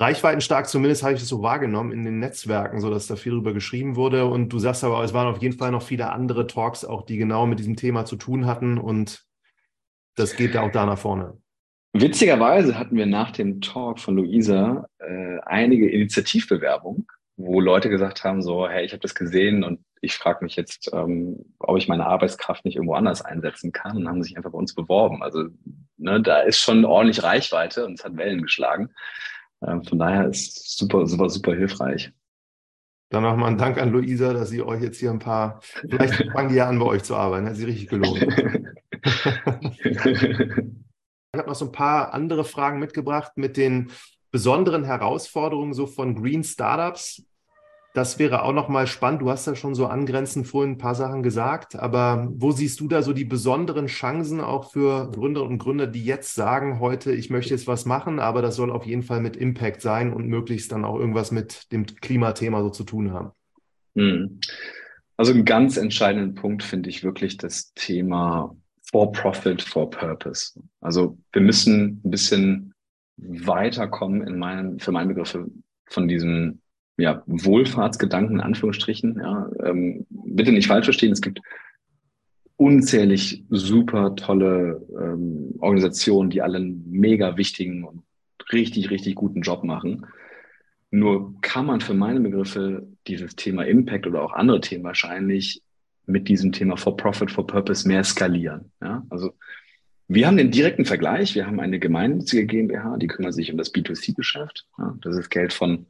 [0.00, 3.52] reichweitenstark, zumindest habe ich es so wahrgenommen in den Netzwerken, so dass da viel drüber
[3.52, 4.26] geschrieben wurde.
[4.26, 7.18] Und du sagst aber, es waren auf jeden Fall noch viele andere Talks, auch die
[7.18, 9.24] genau mit diesem Thema zu tun hatten und
[10.16, 11.38] das geht ja auch da nach vorne.
[11.92, 18.42] Witzigerweise hatten wir nach dem Talk von Luisa äh, einige Initiativbewerbungen, wo Leute gesagt haben,
[18.42, 22.06] so, hey, ich habe das gesehen und ich frage mich jetzt, ähm, ob ich meine
[22.06, 25.22] Arbeitskraft nicht irgendwo anders einsetzen kann und haben sich einfach bei uns beworben.
[25.22, 25.46] Also
[25.96, 28.90] ne, da ist schon ordentlich Reichweite und es hat Wellen geschlagen.
[29.66, 32.12] Ähm, von daher ist es super, super, super hilfreich.
[33.10, 36.50] Dann nochmal ein Dank an Luisa, dass sie euch jetzt hier ein paar, vielleicht fangen
[36.50, 37.46] die ja an, bei euch zu arbeiten.
[37.46, 38.22] Hat sie richtig gelohnt.
[39.82, 39.98] ich
[41.36, 43.90] habe noch so ein paar andere Fragen mitgebracht mit den
[44.30, 47.24] besonderen Herausforderungen so von Green Startups.
[47.92, 49.22] Das wäre auch nochmal spannend.
[49.22, 52.86] Du hast ja schon so angrenzend vorhin ein paar Sachen gesagt, aber wo siehst du
[52.86, 57.30] da so die besonderen Chancen auch für Gründerinnen und Gründer, die jetzt sagen, heute, ich
[57.30, 60.70] möchte jetzt was machen, aber das soll auf jeden Fall mit Impact sein und möglichst
[60.70, 63.32] dann auch irgendwas mit dem Klimathema so zu tun haben?
[63.96, 64.38] Hm.
[65.16, 68.54] Also einen ganz entscheidenden Punkt finde ich wirklich das Thema
[68.90, 70.60] For Profit, For Purpose.
[70.80, 72.72] Also wir müssen ein bisschen
[73.16, 75.50] weiterkommen in meinen, für meine Begriffe
[75.86, 76.59] von diesem
[77.00, 79.20] ja, Wohlfahrtsgedanken in Anführungsstrichen.
[79.22, 81.40] Ja, ähm, bitte nicht falsch verstehen, es gibt
[82.56, 88.02] unzählig super tolle ähm, Organisationen, die alle einen mega wichtigen und
[88.52, 90.06] richtig, richtig guten Job machen.
[90.90, 95.62] Nur kann man für meine Begriffe dieses Thema Impact oder auch andere Themen wahrscheinlich
[96.06, 98.72] mit diesem Thema For Profit, For Purpose mehr skalieren.
[98.82, 99.06] Ja?
[99.08, 99.32] Also
[100.08, 101.34] wir haben den direkten Vergleich.
[101.34, 104.66] Wir haben eine gemeinnützige GmbH, die kümmert sich um das B2C-Geschäft.
[104.78, 104.96] Ja?
[105.02, 105.86] Das ist Geld von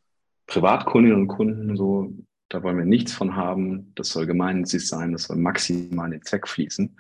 [0.51, 2.13] Privatkundinnen und Kunden so,
[2.49, 3.93] da wollen wir nichts von haben.
[3.95, 6.99] Das soll gemeinnützig sein, das soll maximal in den Zweck fließen.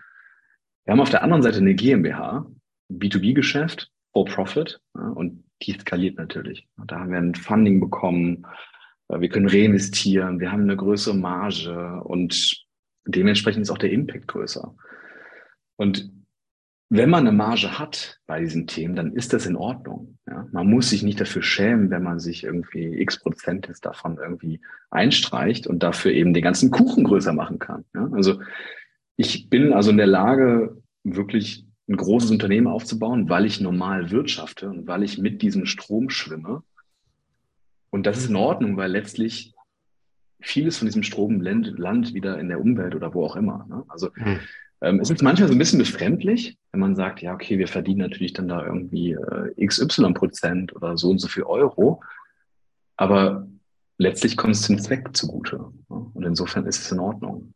[0.85, 2.47] Wir haben auf der anderen Seite eine GmbH,
[2.93, 6.69] B2B-Geschäft, for Profit, ja, und die skaliert natürlich.
[6.87, 8.47] Da haben wir ein Funding bekommen,
[9.09, 12.65] wir können reinvestieren, wir haben eine größere Marge und
[13.05, 14.75] dementsprechend ist auch der Impact größer.
[15.77, 16.11] Und
[16.93, 20.19] wenn man eine Marge hat bei diesen Themen, dann ist das in Ordnung.
[20.29, 20.49] Ja?
[20.51, 24.61] Man muss sich nicht dafür schämen, wenn man sich irgendwie x Prozent davon irgendwie
[24.91, 27.85] einstreicht und dafür eben den ganzen Kuchen größer machen kann.
[27.95, 28.11] Ja?
[28.13, 28.41] Also
[29.17, 34.69] ich bin also in der Lage, wirklich ein großes Unternehmen aufzubauen, weil ich normal wirtschafte
[34.69, 36.63] und weil ich mit diesem Strom schwimme.
[37.91, 39.55] Und das ist in Ordnung, weil letztlich
[40.41, 43.67] vieles von diesem Strom landet wieder in der Umwelt oder wo auch immer.
[43.69, 43.85] Ne?
[43.89, 44.41] Also hm.
[44.83, 48.01] Ähm, es ist manchmal so ein bisschen befremdlich, wenn man sagt, ja, okay, wir verdienen
[48.01, 52.03] natürlich dann da irgendwie äh, XY Prozent oder so und so viel Euro.
[52.97, 53.47] Aber
[53.99, 55.57] letztlich kommt es zum Zweck zugute.
[55.91, 56.07] Ja?
[56.15, 57.55] Und insofern ist es in Ordnung.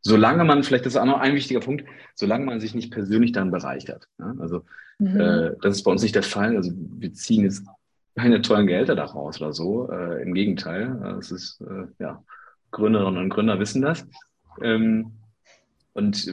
[0.00, 3.32] Solange man, vielleicht das ist auch noch ein wichtiger Punkt, solange man sich nicht persönlich
[3.32, 4.08] dann bereichert.
[4.18, 4.34] Ja?
[4.38, 4.64] Also
[4.98, 5.20] mhm.
[5.20, 6.56] äh, das ist bei uns nicht der Fall.
[6.56, 7.64] Also wir ziehen jetzt
[8.16, 9.88] keine tollen Gelder daraus oder so.
[9.90, 11.16] Äh, Im Gegenteil.
[11.18, 12.22] Es ist, äh, ja,
[12.72, 14.06] Gründerinnen und Gründer wissen das.
[14.60, 15.12] Ähm,
[15.94, 16.32] und äh,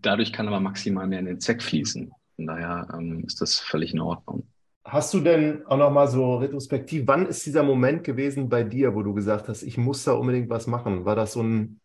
[0.00, 2.10] dadurch kann aber maximal mehr in den Zweck fließen.
[2.36, 4.46] Von daher ähm, ist das völlig in Ordnung.
[4.84, 9.02] Hast du denn auch nochmal so retrospektiv, wann ist dieser Moment gewesen bei dir, wo
[9.02, 11.04] du gesagt hast, ich muss da unbedingt was machen?
[11.04, 11.80] War das so ein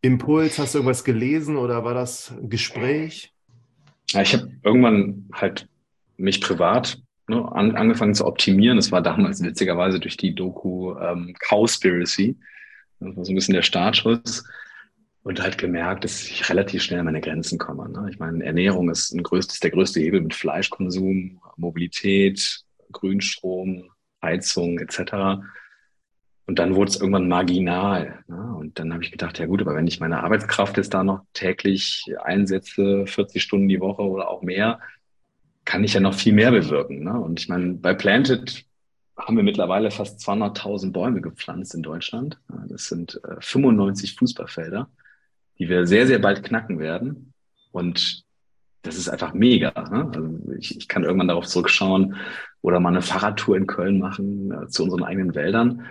[0.00, 0.58] Impuls?
[0.58, 3.32] Hast du irgendwas gelesen oder war das ein Gespräch?
[4.10, 5.68] Ja, ich habe irgendwann halt
[6.16, 8.76] mich privat ne, an, angefangen zu optimieren.
[8.76, 12.36] Das war damals witzigerweise durch die Doku ähm, Cowspiracy.
[12.98, 14.44] Das war so ein bisschen der Startschuss
[15.24, 17.88] und halt gemerkt, dass ich relativ schnell an meine Grenzen komme.
[17.88, 18.08] Ne?
[18.10, 22.60] Ich meine, Ernährung ist, ein größtes, der größte Hebel mit Fleischkonsum, Mobilität,
[22.92, 23.90] Grünstrom,
[24.22, 25.42] Heizung etc.
[26.46, 28.22] Und dann wurde es irgendwann marginal.
[28.28, 28.54] Ne?
[28.54, 31.22] Und dann habe ich gedacht, ja gut, aber wenn ich meine Arbeitskraft jetzt da noch
[31.32, 34.78] täglich einsetze, 40 Stunden die Woche oder auch mehr,
[35.64, 37.02] kann ich ja noch viel mehr bewirken.
[37.02, 37.18] Ne?
[37.18, 38.66] Und ich meine, bei Planted
[39.16, 42.38] haben wir mittlerweile fast 200.000 Bäume gepflanzt in Deutschland.
[42.68, 44.90] Das sind äh, 95 Fußballfelder.
[45.58, 47.32] Die wir sehr, sehr bald knacken werden.
[47.72, 48.24] Und
[48.82, 49.70] das ist einfach mega.
[49.90, 50.10] Ne?
[50.14, 52.16] Also ich, ich kann irgendwann darauf zurückschauen
[52.60, 55.86] oder mal eine Fahrradtour in Köln machen äh, zu unseren eigenen Wäldern.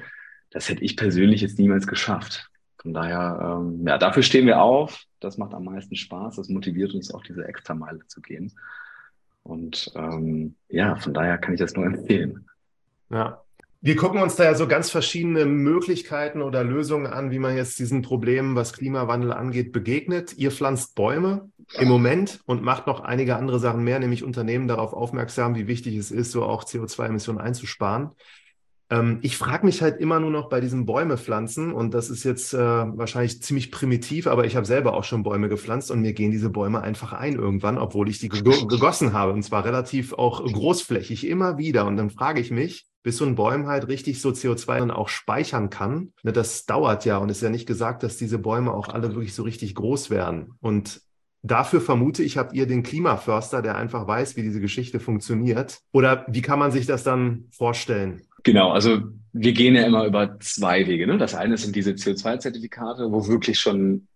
[0.52, 2.50] Das hätte ich persönlich jetzt niemals geschafft.
[2.78, 5.04] Von daher, ähm, ja, dafür stehen wir auf.
[5.20, 6.36] Das macht am meisten Spaß.
[6.36, 8.54] Das motiviert uns auch, diese Extrameile zu gehen.
[9.42, 12.48] Und ähm, ja, von daher kann ich das nur empfehlen.
[13.10, 13.43] Ja,
[13.86, 17.78] wir gucken uns da ja so ganz verschiedene Möglichkeiten oder Lösungen an, wie man jetzt
[17.80, 20.38] diesen Problemen, was Klimawandel angeht, begegnet.
[20.38, 24.94] Ihr pflanzt Bäume im Moment und macht noch einige andere Sachen mehr, nämlich Unternehmen darauf
[24.94, 28.12] aufmerksam, wie wichtig es ist, so auch CO2-Emissionen einzusparen.
[28.90, 32.24] Ähm, ich frage mich halt immer nur noch bei diesem Bäume pflanzen und das ist
[32.24, 36.14] jetzt äh, wahrscheinlich ziemlich primitiv, aber ich habe selber auch schon Bäume gepflanzt und mir
[36.14, 40.42] gehen diese Bäume einfach ein irgendwann, obwohl ich die gegossen habe und zwar relativ auch
[40.42, 41.86] großflächig immer wieder.
[41.86, 45.10] Und dann frage ich mich, bis so ein Bäum halt richtig so CO2 dann auch
[45.10, 46.14] speichern kann.
[46.24, 49.36] Ne, das dauert ja und ist ja nicht gesagt, dass diese Bäume auch alle wirklich
[49.36, 50.54] so richtig groß werden.
[50.62, 51.02] Und
[51.44, 55.80] dafür vermute ich, habt ihr den Klimaförster, der einfach weiß, wie diese Geschichte funktioniert.
[55.92, 58.22] Oder wie kann man sich das dann vorstellen?
[58.44, 59.02] Genau, also
[59.34, 61.08] wir gehen ja immer über zwei Wege.
[61.08, 61.18] Ne?
[61.18, 64.08] Das eine sind diese CO2-Zertifikate, wo wirklich schon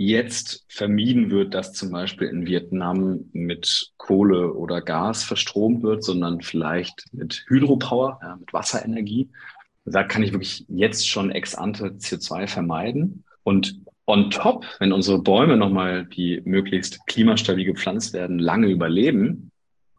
[0.00, 6.40] jetzt vermieden wird, dass zum Beispiel in Vietnam mit Kohle oder Gas verstromt wird, sondern
[6.40, 9.28] vielleicht mit Hydropower, ja, mit Wasserenergie.
[9.84, 13.24] Da kann ich wirklich jetzt schon ex ante CO2 vermeiden.
[13.42, 19.50] Und on top, wenn unsere Bäume nochmal, die möglichst klimastabil gepflanzt werden, lange überleben,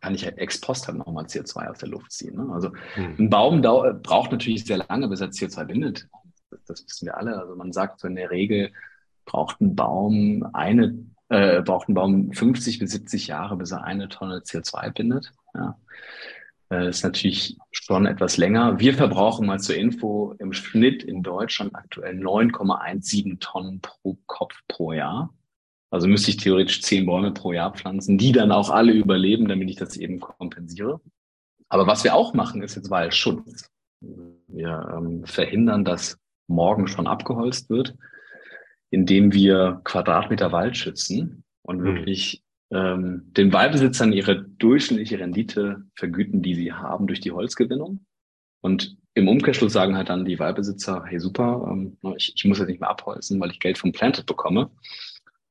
[0.01, 2.37] kann ich halt ex post halt nochmal CO2 aus der Luft ziehen.
[2.37, 2.51] Ne?
[2.51, 3.17] Also hm.
[3.19, 6.07] ein Baum braucht natürlich sehr lange, bis er CO2 bindet.
[6.49, 7.37] Das, das wissen wir alle.
[7.37, 8.71] Also man sagt so in der Regel,
[9.25, 14.09] braucht ein Baum eine, äh, braucht ein Baum 50 bis 70 Jahre, bis er eine
[14.09, 15.31] Tonne CO2 bindet.
[15.53, 15.77] Ja.
[16.71, 18.79] Äh, ist natürlich schon etwas länger.
[18.79, 24.93] Wir verbrauchen mal zur Info im Schnitt in Deutschland aktuell 9,17 Tonnen pro Kopf pro
[24.93, 25.33] Jahr.
[25.89, 29.69] Also müsste ich theoretisch zehn Bäume pro Jahr pflanzen, die dann auch alle überleben, damit
[29.69, 31.01] ich das eben kompensiere.
[31.67, 33.69] Aber was wir auch machen, ist jetzt Waldschutz.
[34.47, 36.17] Wir ähm, verhindern, dass
[36.47, 37.95] morgen schon abgeholzt wird,
[38.91, 41.83] indem wir Quadratmeter Wald schützen und mhm.
[41.85, 48.05] wirklich ähm, den Waldbesitzern ihre durchschnittliche Rendite vergüten, die sie haben durch die Holzgewinnung.
[48.61, 52.67] Und im Umkehrschluss sagen halt dann die Waldbesitzer, hey super, ähm, ich, ich muss jetzt
[52.67, 54.69] nicht mehr abholzen, weil ich Geld vom Planted bekomme.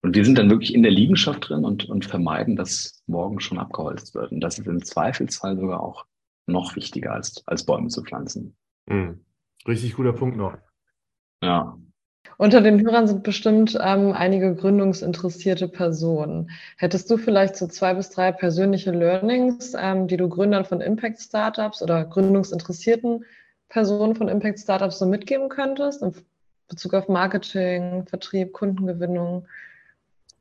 [0.02, 3.58] Und wir sind dann wirklich in der Liegenschaft drin und, und vermeiden, dass morgen schon
[3.58, 4.32] abgeholzt wird.
[4.32, 6.06] Und das ist im Zweifelsfall sogar auch
[6.46, 8.56] noch wichtiger als, als Bäume zu pflanzen.
[8.86, 9.24] Mhm.
[9.68, 10.56] Richtig guter Punkt noch.
[11.42, 11.78] Ja.
[12.40, 16.50] Unter den Hörern sind bestimmt ähm, einige gründungsinteressierte Personen.
[16.78, 21.20] Hättest du vielleicht so zwei bis drei persönliche Learnings, ähm, die du Gründern von Impact
[21.20, 23.26] Startups oder gründungsinteressierten
[23.68, 26.14] Personen von Impact Startups so mitgeben könntest in
[26.66, 29.46] Bezug auf Marketing, Vertrieb, Kundengewinnung?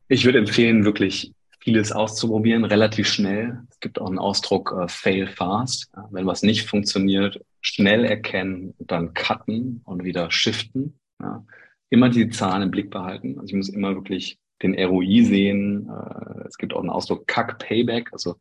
[0.07, 3.59] Ich würde empfehlen, wirklich vieles auszuprobieren, relativ schnell.
[3.69, 5.91] Es gibt auch einen Ausdruck uh, fail fast.
[6.11, 10.97] Wenn was nicht funktioniert, schnell erkennen, dann cutten und wieder shiften.
[11.21, 11.43] Ja.
[11.89, 13.39] Immer die Zahlen im Blick behalten.
[13.39, 15.89] Also ich muss immer wirklich den ROI sehen.
[15.89, 18.35] Uh, es gibt auch einen Ausdruck CAC Payback, also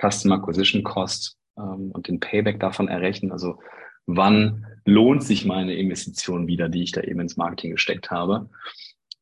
[0.00, 3.32] Customer Acquisition Cost ähm, und den Payback davon errechnen.
[3.32, 3.60] Also
[4.06, 8.48] wann lohnt sich meine Investition wieder, die ich da eben ins Marketing gesteckt habe.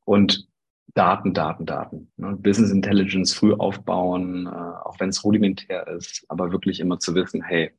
[0.04, 0.48] Und
[0.94, 2.12] Daten, Daten, Daten.
[2.16, 2.36] Ne?
[2.36, 7.42] Business Intelligence früh aufbauen, äh, auch wenn es rudimentär ist, aber wirklich immer zu wissen,
[7.42, 7.70] hey,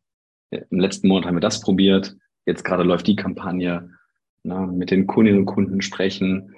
[0.50, 3.90] im letzten Monat haben wir das probiert, jetzt gerade läuft die Kampagne,
[4.44, 4.68] ne?
[4.68, 6.56] mit den Kundinnen und Kunden sprechen,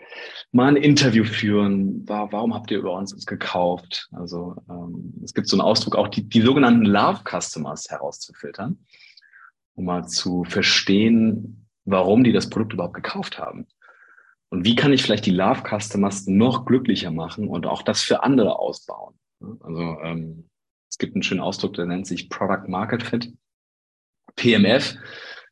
[0.51, 4.09] mal ein Interview führen, warum habt ihr über uns gekauft?
[4.11, 8.85] Also ähm, es gibt so einen Ausdruck, auch die, die sogenannten Love Customers herauszufiltern,
[9.75, 13.67] um mal zu verstehen, warum die das Produkt überhaupt gekauft haben.
[14.49, 18.23] Und wie kann ich vielleicht die Love Customers noch glücklicher machen und auch das für
[18.23, 19.15] andere ausbauen?
[19.59, 20.49] Also ähm,
[20.89, 23.33] es gibt einen schönen Ausdruck, der nennt sich Product Market Fit.
[24.35, 24.95] PMF,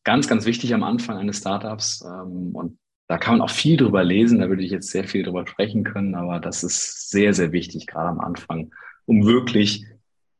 [0.03, 2.03] ganz, ganz wichtig am Anfang eines Startups.
[2.05, 2.77] Ähm, und
[3.07, 5.83] da kann man auch viel drüber lesen, da würde ich jetzt sehr viel drüber sprechen
[5.83, 8.73] können, aber das ist sehr, sehr wichtig, gerade am Anfang,
[9.05, 9.85] um wirklich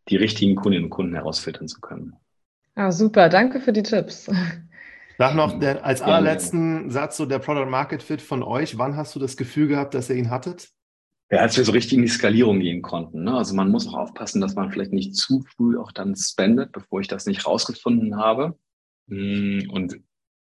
[0.09, 2.15] die richtigen Kundinnen und Kunden herausfiltern zu können.
[2.75, 4.29] Ja, super, danke für die Tipps.
[5.17, 8.77] Sag noch der, als allerletzten Satz so der Product Market Fit von euch.
[8.79, 10.69] Wann hast du das Gefühl gehabt, dass ihr ihn hattet?
[11.29, 13.23] Ja, als wir so richtig in die Skalierung gehen konnten.
[13.23, 13.35] Ne?
[13.35, 16.99] Also man muss auch aufpassen, dass man vielleicht nicht zu früh auch dann spendet, bevor
[16.99, 18.57] ich das nicht rausgefunden habe.
[19.09, 19.99] Hm, und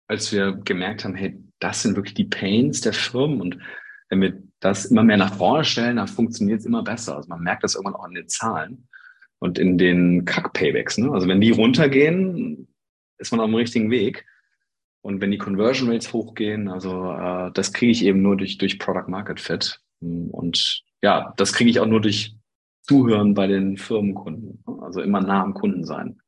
[0.07, 3.57] als wir gemerkt haben, hey, das sind wirklich die Pains der Firmen und
[4.09, 7.17] wenn wir das immer mehr nach vorne stellen, dann funktioniert es immer besser.
[7.17, 8.87] Also man merkt das irgendwann auch in den Zahlen
[9.39, 10.97] und in den Kack-Paybacks.
[10.97, 11.11] Ne?
[11.11, 12.67] Also wenn die runtergehen,
[13.17, 14.25] ist man auf dem richtigen Weg.
[15.01, 18.79] Und wenn die Conversion Rates hochgehen, also äh, das kriege ich eben nur durch, durch
[18.79, 19.81] Product Market Fit.
[19.99, 22.35] Und ja, das kriege ich auch nur durch
[22.83, 24.63] Zuhören bei den Firmenkunden.
[24.81, 26.21] Also immer nah am Kunden sein.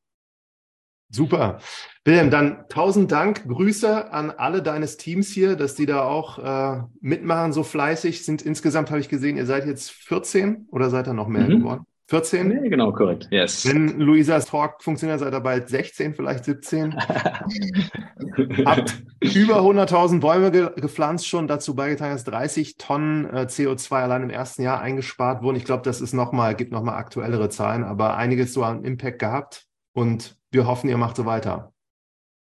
[1.10, 1.58] Super.
[2.04, 3.46] Wilhelm, dann tausend Dank.
[3.48, 8.42] Grüße an alle deines Teams hier, dass die da auch äh, mitmachen, so fleißig sind.
[8.42, 11.60] Insgesamt habe ich gesehen, ihr seid jetzt 14 oder seid ihr noch mehr mhm.
[11.60, 11.86] geworden?
[12.08, 12.46] 14?
[12.46, 13.26] Nee, genau, korrekt.
[13.32, 13.66] Yes.
[13.66, 16.94] Wenn Luisas Talk funktioniert, seid ihr bald 16, vielleicht 17.
[18.64, 24.22] Habt über 100.000 Bäume ge gepflanzt schon, dazu beigetragen, dass 30 Tonnen äh, CO2 allein
[24.22, 25.56] im ersten Jahr eingespart wurden.
[25.56, 29.18] Ich glaube, das ist noch mal, gibt nochmal aktuellere Zahlen, aber einiges so an Impact
[29.18, 31.72] gehabt und wir hoffen, ihr macht so weiter.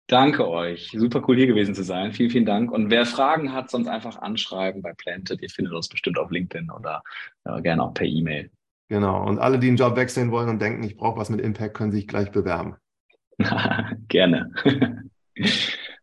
[0.07, 0.91] Danke euch.
[0.93, 2.13] Super cool hier gewesen zu sein.
[2.13, 2.71] Vielen, vielen Dank.
[2.71, 5.41] Und wer Fragen hat, sonst einfach anschreiben bei Planted.
[5.41, 7.03] Ihr findet uns bestimmt auf LinkedIn oder
[7.45, 8.51] äh, gerne auch per E-Mail.
[8.89, 9.27] Genau.
[9.27, 11.91] Und alle, die einen Job wechseln wollen und denken, ich brauche was mit Impact, können
[11.91, 12.77] sich gleich bewerben.
[14.09, 14.53] Gerne.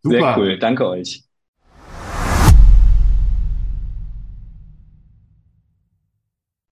[0.01, 0.19] Super.
[0.19, 0.59] Sehr cool.
[0.59, 1.23] Danke euch.